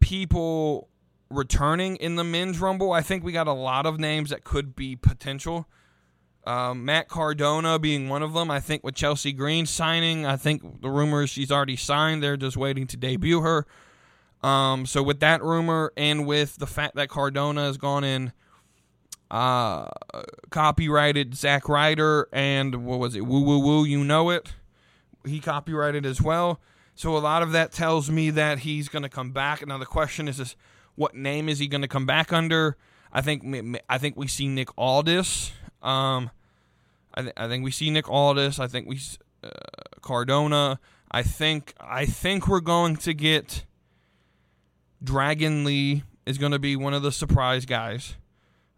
people 0.00 0.88
returning 1.28 1.96
in 1.96 2.16
the 2.16 2.24
men's 2.24 2.60
rumble, 2.60 2.92
I 2.92 3.02
think 3.02 3.22
we 3.22 3.32
got 3.32 3.46
a 3.46 3.52
lot 3.52 3.84
of 3.84 4.00
names 4.00 4.30
that 4.30 4.42
could 4.42 4.74
be 4.74 4.96
potential. 4.96 5.68
Um, 6.48 6.84
Matt 6.84 7.08
Cardona 7.08 7.78
being 7.78 8.08
one 8.08 8.22
of 8.22 8.32
them. 8.32 8.50
I 8.50 8.60
think 8.60 8.82
with 8.82 8.94
Chelsea 8.94 9.32
Green 9.32 9.66
signing, 9.66 10.24
I 10.24 10.36
think 10.36 10.80
the 10.80 10.90
rumor 10.90 11.22
is 11.22 11.30
she's 11.30 11.52
already 11.52 11.76
signed. 11.76 12.22
They're 12.22 12.36
just 12.36 12.56
waiting 12.56 12.86
to 12.88 12.96
debut 12.96 13.42
her. 13.42 13.66
Um, 14.42 14.86
so 14.86 15.02
with 15.02 15.20
that 15.20 15.42
rumor 15.42 15.92
and 15.96 16.26
with 16.26 16.56
the 16.56 16.66
fact 16.66 16.94
that 16.94 17.08
Cardona 17.08 17.64
has 17.64 17.76
gone 17.76 18.04
in, 18.04 18.32
uh, 19.30 19.88
copyrighted 20.50 21.34
Zack 21.34 21.68
Ryder 21.68 22.28
and 22.32 22.86
what 22.86 22.98
was 22.98 23.14
it? 23.14 23.26
Woo 23.26 23.42
woo 23.42 23.58
woo, 23.58 23.84
you 23.84 24.04
know 24.04 24.30
it 24.30 24.54
he 25.28 25.40
copyrighted 25.40 26.04
as 26.04 26.20
well. 26.20 26.60
So 26.94 27.16
a 27.16 27.18
lot 27.18 27.42
of 27.42 27.52
that 27.52 27.72
tells 27.72 28.10
me 28.10 28.30
that 28.30 28.60
he's 28.60 28.88
going 28.88 29.04
to 29.04 29.08
come 29.08 29.30
back. 29.30 29.64
Now 29.66 29.78
the 29.78 29.86
question 29.86 30.26
is, 30.26 30.40
is 30.40 30.56
what 30.96 31.14
name 31.14 31.48
is 31.48 31.58
he 31.58 31.68
going 31.68 31.82
to 31.82 31.88
come 31.88 32.06
back 32.06 32.32
under? 32.32 32.76
I 33.12 33.22
think 33.22 33.44
I 33.88 33.98
think 33.98 34.16
we 34.16 34.26
see 34.26 34.48
Nick 34.48 34.68
Aldis. 34.76 35.52
Um, 35.82 36.30
I, 37.18 37.22
th- 37.22 37.34
I 37.36 37.48
think 37.48 37.64
we 37.64 37.72
see 37.72 37.90
Nick 37.90 38.08
Aldis. 38.08 38.60
I 38.60 38.68
think 38.68 38.86
we 38.86 39.00
uh, 39.42 39.50
Cardona. 40.00 40.78
I 41.10 41.22
think 41.22 41.74
I 41.80 42.06
think 42.06 42.46
we're 42.46 42.60
going 42.60 42.96
to 42.98 43.12
get 43.12 43.64
Dragon 45.02 45.64
Lee 45.64 46.04
is 46.26 46.38
going 46.38 46.52
to 46.52 46.60
be 46.60 46.76
one 46.76 46.94
of 46.94 47.02
the 47.02 47.10
surprise 47.10 47.66
guys 47.66 48.14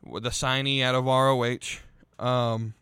with 0.03 0.23
the 0.23 0.31
signee 0.31 0.83
out 0.83 0.95
of 0.95 1.05
ROH. 1.05 1.81
Um, 2.25 2.73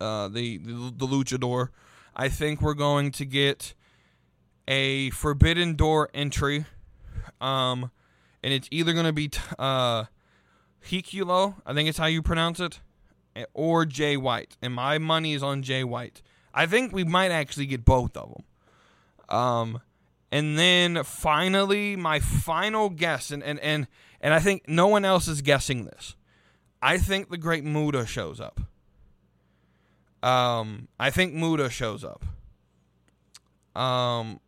uh, 0.00 0.28
the, 0.28 0.58
the 0.58 0.92
the 0.96 1.06
luchador. 1.06 1.70
I 2.14 2.28
think 2.28 2.62
we're 2.62 2.74
going 2.74 3.10
to 3.12 3.24
get 3.24 3.74
a 4.68 5.10
Forbidden 5.10 5.74
Door 5.74 6.10
entry. 6.14 6.64
Um, 7.40 7.90
and 8.42 8.52
it's 8.52 8.68
either 8.70 8.92
going 8.92 9.06
to 9.06 9.12
be 9.12 9.30
uh, 9.58 10.04
Hikuleo, 10.84 11.56
I 11.66 11.74
think 11.74 11.88
it's 11.88 11.98
how 11.98 12.06
you 12.06 12.22
pronounce 12.22 12.60
it, 12.60 12.80
or 13.54 13.84
Jay 13.84 14.16
White. 14.16 14.56
And 14.62 14.74
my 14.74 14.98
money 14.98 15.34
is 15.34 15.42
on 15.42 15.62
Jay 15.62 15.84
White. 15.84 16.22
I 16.52 16.66
think 16.66 16.92
we 16.92 17.04
might 17.04 17.30
actually 17.30 17.66
get 17.66 17.84
both 17.84 18.16
of 18.16 18.32
them. 18.32 19.36
Um, 19.36 19.80
and 20.30 20.58
then 20.58 21.02
finally, 21.04 21.96
my 21.96 22.20
final 22.20 22.90
guess, 22.90 23.30
and, 23.30 23.42
and, 23.42 23.60
and, 23.60 23.86
and 24.20 24.34
I 24.34 24.40
think 24.40 24.68
no 24.68 24.88
one 24.88 25.04
else 25.04 25.28
is 25.28 25.42
guessing 25.42 25.84
this. 25.84 26.16
I 26.82 26.98
think 26.98 27.30
the 27.30 27.38
Great 27.38 27.64
Muta 27.64 28.06
shows 28.06 28.40
up. 28.40 28.60
Um, 30.22 30.88
I 30.98 31.10
think 31.10 31.34
Muta 31.34 31.70
shows 31.70 32.04
up. 32.04 32.24
Um, 33.80 34.40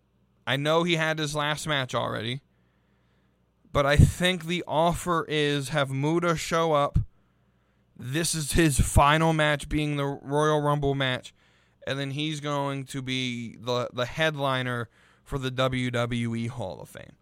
I 0.46 0.56
know 0.56 0.82
he 0.82 0.96
had 0.96 1.18
his 1.18 1.34
last 1.34 1.66
match 1.68 1.94
already, 1.94 2.40
but 3.72 3.86
I 3.86 3.96
think 3.96 4.46
the 4.46 4.64
offer 4.66 5.24
is 5.28 5.68
have 5.68 5.90
Muta 5.90 6.36
show 6.36 6.72
up. 6.72 6.98
This 8.02 8.34
is 8.34 8.52
his 8.52 8.80
final 8.80 9.34
match, 9.34 9.68
being 9.68 9.96
the 9.96 10.06
Royal 10.06 10.62
Rumble 10.62 10.94
match, 10.94 11.34
and 11.86 11.98
then 11.98 12.12
he's 12.12 12.40
going 12.40 12.84
to 12.84 13.02
be 13.02 13.56
the 13.56 13.90
the 13.92 14.06
headliner 14.06 14.88
for 15.22 15.38
the 15.38 15.50
WWE 15.50 16.48
Hall 16.48 16.80
of 16.80 16.88
Fame. 16.88 17.12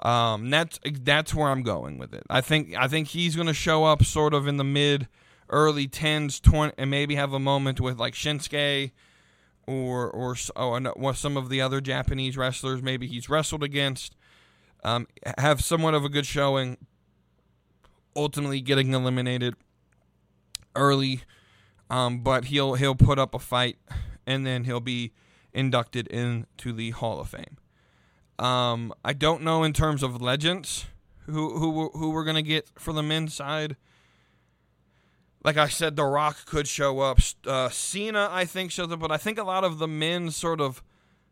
Um, 0.00 0.48
that's 0.48 0.80
that's 1.02 1.34
where 1.34 1.50
I'm 1.50 1.62
going 1.62 1.98
with 1.98 2.14
it. 2.14 2.24
I 2.30 2.40
think 2.40 2.74
I 2.74 2.88
think 2.88 3.08
he's 3.08 3.36
going 3.36 3.46
to 3.46 3.54
show 3.54 3.84
up 3.84 4.02
sort 4.04 4.32
of 4.32 4.48
in 4.48 4.56
the 4.56 4.64
mid 4.64 5.06
early 5.50 5.86
10s, 5.86 6.40
20, 6.40 6.72
and 6.78 6.90
maybe 6.90 7.14
have 7.16 7.34
a 7.34 7.38
moment 7.38 7.78
with 7.78 7.98
like 7.98 8.14
Shinsuke 8.14 8.90
or 9.66 10.10
or 10.10 10.36
oh, 10.56 10.78
no, 10.78 11.12
some 11.12 11.36
of 11.36 11.50
the 11.50 11.60
other 11.60 11.82
Japanese 11.82 12.36
wrestlers 12.38 12.82
maybe 12.82 13.06
he's 13.06 13.28
wrestled 13.28 13.62
against. 13.62 14.16
Um, 14.82 15.06
have 15.38 15.62
somewhat 15.62 15.94
of 15.94 16.04
a 16.04 16.08
good 16.08 16.26
showing. 16.26 16.78
Ultimately, 18.16 18.60
getting 18.60 18.92
eliminated 18.92 19.54
early, 20.74 21.22
um, 21.90 22.20
but 22.20 22.46
he'll 22.46 22.74
he'll 22.74 22.94
put 22.94 23.18
up 23.18 23.34
a 23.34 23.38
fight, 23.38 23.78
and 24.26 24.46
then 24.46 24.64
he'll 24.64 24.80
be 24.80 25.12
inducted 25.52 26.06
into 26.08 26.72
the 26.72 26.90
Hall 26.90 27.20
of 27.20 27.28
Fame. 27.28 27.56
Um, 28.38 28.92
I 29.04 29.12
don't 29.12 29.42
know 29.42 29.62
in 29.62 29.72
terms 29.72 30.02
of 30.02 30.20
legends 30.20 30.86
who 31.26 31.58
who 31.58 31.90
who 31.90 32.10
we're 32.10 32.24
gonna 32.24 32.42
get 32.42 32.70
for 32.78 32.92
the 32.92 33.02
men's 33.02 33.34
side 33.34 33.76
like 35.44 35.58
I 35.58 35.68
said, 35.68 35.94
The 35.94 36.04
Rock 36.04 36.46
could 36.46 36.66
show 36.66 37.00
up. 37.00 37.18
Uh, 37.46 37.68
Cena, 37.68 38.28
I 38.32 38.46
think, 38.46 38.70
shows 38.70 38.90
up, 38.90 38.98
but 38.98 39.12
I 39.12 39.18
think 39.18 39.38
a 39.38 39.44
lot 39.44 39.62
of 39.62 39.78
the 39.78 39.86
men's 39.86 40.34
sort 40.34 40.60
of 40.60 40.82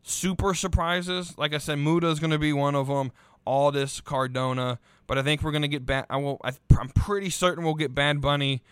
super 0.02 0.52
surprises, 0.52 1.36
like 1.38 1.54
I 1.54 1.58
said, 1.58 1.78
Muta 1.78 2.08
is 2.08 2.20
going 2.20 2.30
to 2.30 2.38
be 2.38 2.52
one 2.52 2.74
of 2.74 2.88
them. 2.88 3.10
Aldis, 3.46 4.00
Cardona. 4.02 4.78
But 5.06 5.18
I 5.18 5.22
think 5.22 5.42
we're 5.42 5.50
gonna 5.50 5.66
get 5.66 5.84
bad. 5.84 6.06
I 6.08 6.16
will. 6.18 6.40
I, 6.44 6.52
I'm 6.78 6.90
pretty 6.90 7.28
certain 7.28 7.64
we'll 7.64 7.74
get 7.74 7.92
Bad 7.92 8.20
Bunny 8.20 8.62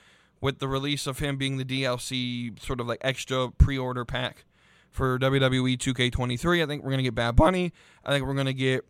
with 0.40 0.58
the 0.58 0.68
release 0.68 1.06
of 1.06 1.18
him 1.18 1.36
being 1.36 1.56
the 1.56 1.64
DLC 1.64 2.58
sort 2.60 2.80
of 2.80 2.86
like 2.86 2.98
extra 3.02 3.50
pre-order 3.50 4.04
pack 4.04 4.44
for 4.90 5.18
WWE 5.18 5.76
2K23. 5.76 6.62
I 6.62 6.66
think 6.66 6.82
we're 6.82 6.90
gonna 6.90 7.02
get 7.02 7.14
Bad 7.14 7.36
Bunny. 7.36 7.72
I 8.04 8.12
think 8.12 8.26
we're 8.26 8.34
gonna 8.34 8.52
get 8.52 8.84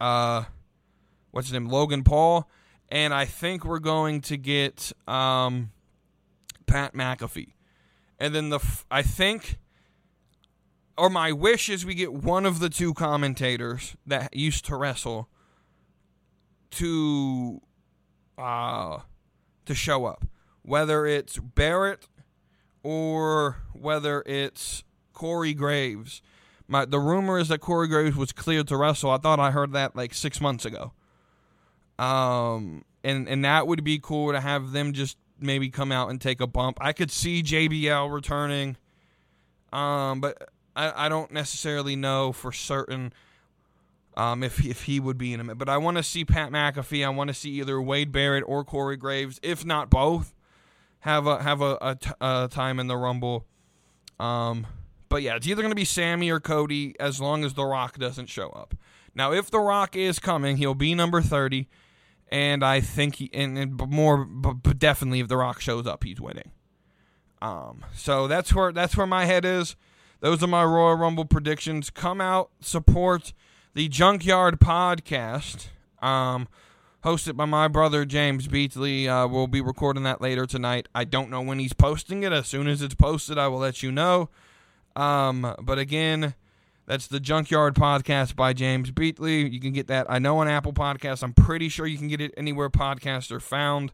uh, 0.00 0.44
what's 1.30 1.48
his 1.48 1.52
name, 1.52 1.68
Logan 1.68 2.02
Paul, 2.02 2.48
and 2.88 3.12
I 3.12 3.24
think 3.24 3.64
we're 3.64 3.78
going 3.78 4.20
to 4.22 4.36
get 4.36 4.92
um, 5.06 5.70
Pat 6.66 6.94
McAfee. 6.94 7.52
And 8.18 8.34
then 8.34 8.48
the 8.48 8.60
I 8.90 9.02
think, 9.02 9.58
or 10.96 11.10
my 11.10 11.32
wish 11.32 11.68
is 11.68 11.84
we 11.84 11.94
get 11.94 12.12
one 12.12 12.46
of 12.46 12.58
the 12.58 12.70
two 12.70 12.94
commentators 12.94 13.96
that 14.06 14.34
used 14.34 14.64
to 14.66 14.76
wrestle 14.76 15.28
to 16.72 17.60
uh, 18.38 19.00
to 19.66 19.74
show 19.74 20.06
up, 20.06 20.24
whether 20.66 21.06
it's 21.06 21.38
Barrett 21.38 22.08
or 22.82 23.62
whether 23.72 24.22
it's 24.26 24.84
Corey 25.12 25.54
Graves. 25.54 26.20
My 26.68 26.84
the 26.84 26.98
rumor 26.98 27.38
is 27.38 27.48
that 27.48 27.60
Corey 27.60 27.88
Graves 27.88 28.16
was 28.16 28.32
cleared 28.32 28.68
to 28.68 28.76
wrestle. 28.76 29.10
I 29.10 29.18
thought 29.18 29.38
I 29.40 29.52
heard 29.52 29.72
that 29.72 29.94
like 29.96 30.12
six 30.12 30.40
months 30.40 30.64
ago. 30.64 30.92
Um, 31.98 32.84
and 33.04 33.28
and 33.28 33.44
that 33.44 33.66
would 33.66 33.84
be 33.84 33.98
cool 33.98 34.32
to 34.32 34.40
have 34.40 34.72
them 34.72 34.92
just 34.92 35.16
maybe 35.40 35.70
come 35.70 35.92
out 35.92 36.10
and 36.10 36.20
take 36.20 36.40
a 36.40 36.46
bump. 36.46 36.78
I 36.80 36.92
could 36.92 37.10
see 37.10 37.42
JBL 37.42 38.12
returning. 38.12 38.76
Um, 39.72 40.20
but 40.20 40.50
I, 40.74 41.06
I 41.06 41.08
don't 41.08 41.30
necessarily 41.30 41.96
know 41.96 42.32
for 42.32 42.50
certain 42.50 43.12
um, 44.16 44.42
if 44.42 44.64
if 44.64 44.84
he 44.84 44.98
would 44.98 45.18
be 45.18 45.32
in 45.32 45.48
it. 45.48 45.58
But 45.58 45.68
I 45.68 45.78
want 45.78 45.96
to 45.98 46.02
see 46.02 46.24
Pat 46.24 46.50
McAfee. 46.50 47.06
I 47.06 47.10
want 47.10 47.28
to 47.28 47.34
see 47.34 47.50
either 47.50 47.80
Wade 47.80 48.10
Barrett 48.10 48.44
or 48.46 48.64
Corey 48.64 48.96
Graves, 48.96 49.38
if 49.42 49.64
not 49.64 49.90
both, 49.90 50.34
have 51.00 51.26
a 51.26 51.42
have 51.42 51.60
a, 51.60 51.78
a, 51.80 51.94
t- 51.94 52.10
a 52.20 52.48
time 52.50 52.78
in 52.78 52.86
the 52.86 52.96
Rumble. 52.96 53.46
Um, 54.18 54.66
but 55.08 55.22
yeah, 55.22 55.36
it's 55.36 55.46
either 55.46 55.62
going 55.62 55.70
to 55.70 55.76
be 55.76 55.84
Sami 55.84 56.30
or 56.30 56.40
Cody 56.40 56.94
as 56.98 57.20
long 57.20 57.44
as 57.44 57.54
The 57.54 57.64
Rock 57.64 57.98
doesn't 57.98 58.28
show 58.28 58.50
up. 58.50 58.74
Now, 59.14 59.32
if 59.32 59.50
The 59.50 59.60
Rock 59.60 59.96
is 59.96 60.18
coming, 60.18 60.56
he'll 60.56 60.74
be 60.74 60.94
number 60.94 61.22
30. 61.22 61.68
And 62.28 62.64
I 62.64 62.80
think 62.80 63.16
he, 63.16 63.30
and, 63.32 63.56
and 63.56 63.80
more, 63.88 64.24
but, 64.24 64.78
definitely 64.78 65.20
if 65.20 65.28
The 65.28 65.36
Rock 65.36 65.60
shows 65.60 65.86
up, 65.86 66.04
he's 66.04 66.20
winning. 66.20 66.50
Um, 67.40 67.84
so 67.94 68.26
that's 68.26 68.52
where 68.52 68.72
that's 68.72 68.96
where 68.96 69.06
my 69.06 69.26
head 69.26 69.44
is. 69.44 69.76
Those 70.20 70.42
are 70.42 70.48
my 70.48 70.64
Royal 70.64 70.96
Rumble 70.96 71.26
predictions. 71.26 71.90
Come 71.90 72.20
out, 72.20 72.50
support 72.60 73.32
the 73.74 73.88
Junkyard 73.88 74.58
Podcast, 74.58 75.66
um, 76.02 76.48
hosted 77.06 77.36
by 77.36 77.44
my 77.44 77.68
brother 77.68 78.04
James 78.04 78.48
Beatley. 78.48 79.06
Uh, 79.06 79.28
we'll 79.28 79.46
be 79.46 79.60
recording 79.60 80.02
that 80.02 80.20
later 80.20 80.44
tonight. 80.44 80.88
I 80.92 81.04
don't 81.04 81.30
know 81.30 81.40
when 81.40 81.60
he's 81.60 81.72
posting 81.72 82.24
it. 82.24 82.32
As 82.32 82.48
soon 82.48 82.66
as 82.66 82.82
it's 82.82 82.96
posted, 82.96 83.38
I 83.38 83.46
will 83.46 83.60
let 83.60 83.80
you 83.80 83.92
know. 83.92 84.28
Um, 84.96 85.54
but 85.62 85.78
again, 85.78 86.34
that's 86.84 87.06
the 87.06 87.20
Junkyard 87.20 87.76
Podcast 87.76 88.34
by 88.34 88.52
James 88.52 88.90
Beatley. 88.90 89.48
You 89.48 89.60
can 89.60 89.72
get 89.72 89.86
that, 89.86 90.06
I 90.08 90.18
know, 90.18 90.38
on 90.38 90.48
Apple 90.48 90.72
Podcasts. 90.72 91.22
I'm 91.22 91.32
pretty 91.32 91.68
sure 91.68 91.86
you 91.86 91.96
can 91.96 92.08
get 92.08 92.20
it 92.20 92.34
anywhere 92.36 92.70
podcasts 92.70 93.30
are 93.30 93.38
found. 93.38 93.92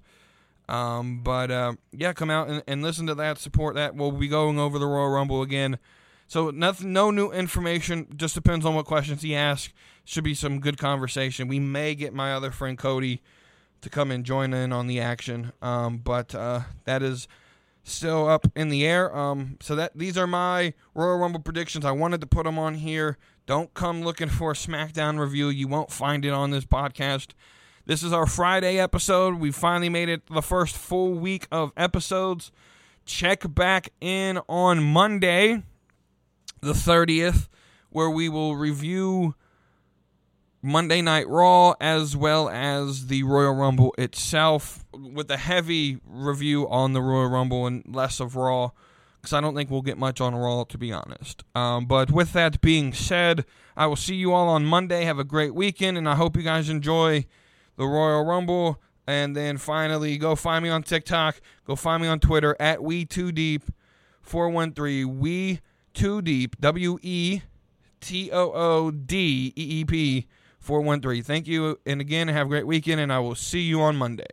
Um, 0.66 1.20
but 1.22 1.50
uh, 1.50 1.74
yeah, 1.92 2.14
come 2.14 2.30
out 2.30 2.48
and, 2.48 2.62
and 2.66 2.82
listen 2.82 3.06
to 3.08 3.14
that, 3.16 3.36
support 3.36 3.74
that. 3.74 3.94
We'll 3.94 4.12
be 4.12 4.28
going 4.28 4.58
over 4.58 4.78
the 4.78 4.86
Royal 4.86 5.10
Rumble 5.10 5.42
again. 5.42 5.78
So 6.28 6.48
nothing, 6.48 6.94
no 6.94 7.10
new 7.10 7.30
information. 7.30 8.06
Just 8.16 8.34
depends 8.34 8.64
on 8.64 8.74
what 8.74 8.86
questions 8.86 9.20
he 9.20 9.36
asks. 9.36 9.74
Should 10.04 10.24
be 10.24 10.34
some 10.34 10.60
good 10.60 10.78
conversation. 10.78 11.48
We 11.48 11.60
may 11.60 11.94
get 11.94 12.12
my 12.12 12.34
other 12.34 12.50
friend 12.50 12.76
Cody 12.76 13.22
to 13.82 13.90
come 13.90 14.10
and 14.10 14.24
join 14.24 14.52
in 14.54 14.72
on 14.72 14.86
the 14.86 15.00
action. 15.00 15.52
Um, 15.62 15.98
but 15.98 16.34
uh, 16.34 16.62
that 16.84 17.02
is 17.02 17.28
still 17.84 18.28
up 18.28 18.46
in 18.56 18.68
the 18.68 18.86
air. 18.86 19.14
Um, 19.16 19.58
so 19.60 19.76
that 19.76 19.92
these 19.94 20.16
are 20.16 20.26
my 20.26 20.74
Royal 20.94 21.18
Rumble 21.18 21.40
predictions. 21.40 21.84
I 21.84 21.92
wanted 21.92 22.20
to 22.20 22.26
put 22.26 22.44
them 22.44 22.58
on 22.58 22.74
here. 22.74 23.18
Don't 23.46 23.74
come 23.74 24.02
looking 24.02 24.28
for 24.28 24.52
a 24.52 24.54
SmackDown 24.54 25.18
review. 25.18 25.48
You 25.48 25.68
won't 25.68 25.90
find 25.90 26.24
it 26.24 26.30
on 26.30 26.50
this 26.50 26.64
podcast. 26.64 27.30
This 27.84 28.04
is 28.04 28.12
our 28.12 28.26
Friday 28.26 28.78
episode. 28.78 29.34
We 29.34 29.50
finally 29.50 29.88
made 29.88 30.08
it 30.08 30.26
the 30.26 30.42
first 30.42 30.76
full 30.76 31.14
week 31.14 31.48
of 31.50 31.72
episodes. 31.76 32.52
Check 33.04 33.52
back 33.52 33.88
in 34.00 34.38
on 34.48 34.80
Monday, 34.84 35.64
the 36.60 36.74
30th, 36.74 37.48
where 37.90 38.08
we 38.08 38.28
will 38.28 38.54
review 38.54 39.34
Monday 40.64 41.02
Night 41.02 41.28
Raw 41.28 41.74
as 41.80 42.16
well 42.16 42.48
as 42.48 43.08
the 43.08 43.24
Royal 43.24 43.52
Rumble 43.52 43.92
itself, 43.98 44.84
with 44.92 45.28
a 45.28 45.36
heavy 45.36 45.98
review 46.06 46.68
on 46.68 46.92
the 46.92 47.02
Royal 47.02 47.28
Rumble 47.28 47.66
and 47.66 47.82
less 47.92 48.20
of 48.20 48.36
Raw, 48.36 48.70
because 49.20 49.32
I 49.32 49.40
don't 49.40 49.56
think 49.56 49.72
we'll 49.72 49.82
get 49.82 49.98
much 49.98 50.20
on 50.20 50.36
Raw, 50.36 50.62
to 50.62 50.78
be 50.78 50.92
honest. 50.92 51.42
Um, 51.56 51.86
but 51.86 52.12
with 52.12 52.32
that 52.34 52.60
being 52.60 52.92
said, 52.92 53.44
I 53.76 53.86
will 53.86 53.96
see 53.96 54.14
you 54.14 54.32
all 54.32 54.48
on 54.48 54.64
Monday. 54.64 55.02
Have 55.04 55.18
a 55.18 55.24
great 55.24 55.52
weekend, 55.52 55.98
and 55.98 56.08
I 56.08 56.14
hope 56.14 56.36
you 56.36 56.44
guys 56.44 56.68
enjoy 56.68 57.26
the 57.76 57.84
Royal 57.84 58.24
Rumble. 58.24 58.80
And 59.04 59.34
then 59.34 59.58
finally, 59.58 60.16
go 60.16 60.36
find 60.36 60.62
me 60.62 60.70
on 60.70 60.84
TikTok. 60.84 61.40
Go 61.66 61.74
find 61.74 62.00
me 62.00 62.08
on 62.08 62.20
Twitter 62.20 62.54
at 62.60 62.84
We 62.84 63.04
Too 63.04 63.32
Deep 63.32 63.64
413 64.20 65.18
We 65.18 65.60
Too 65.92 66.22
Deep 66.22 66.60
W 66.60 67.00
E 67.02 67.40
T 68.00 68.30
O 68.30 68.52
O 68.52 68.90
D 68.92 69.52
E 69.56 69.80
E 69.80 69.84
P 69.84 70.28
413. 70.62 71.22
Thank 71.22 71.46
you. 71.46 71.78
And 71.84 72.00
again, 72.00 72.28
have 72.28 72.46
a 72.46 72.50
great 72.50 72.66
weekend, 72.66 73.00
and 73.00 73.12
I 73.12 73.18
will 73.18 73.34
see 73.34 73.60
you 73.60 73.80
on 73.82 73.96
Monday. 73.96 74.26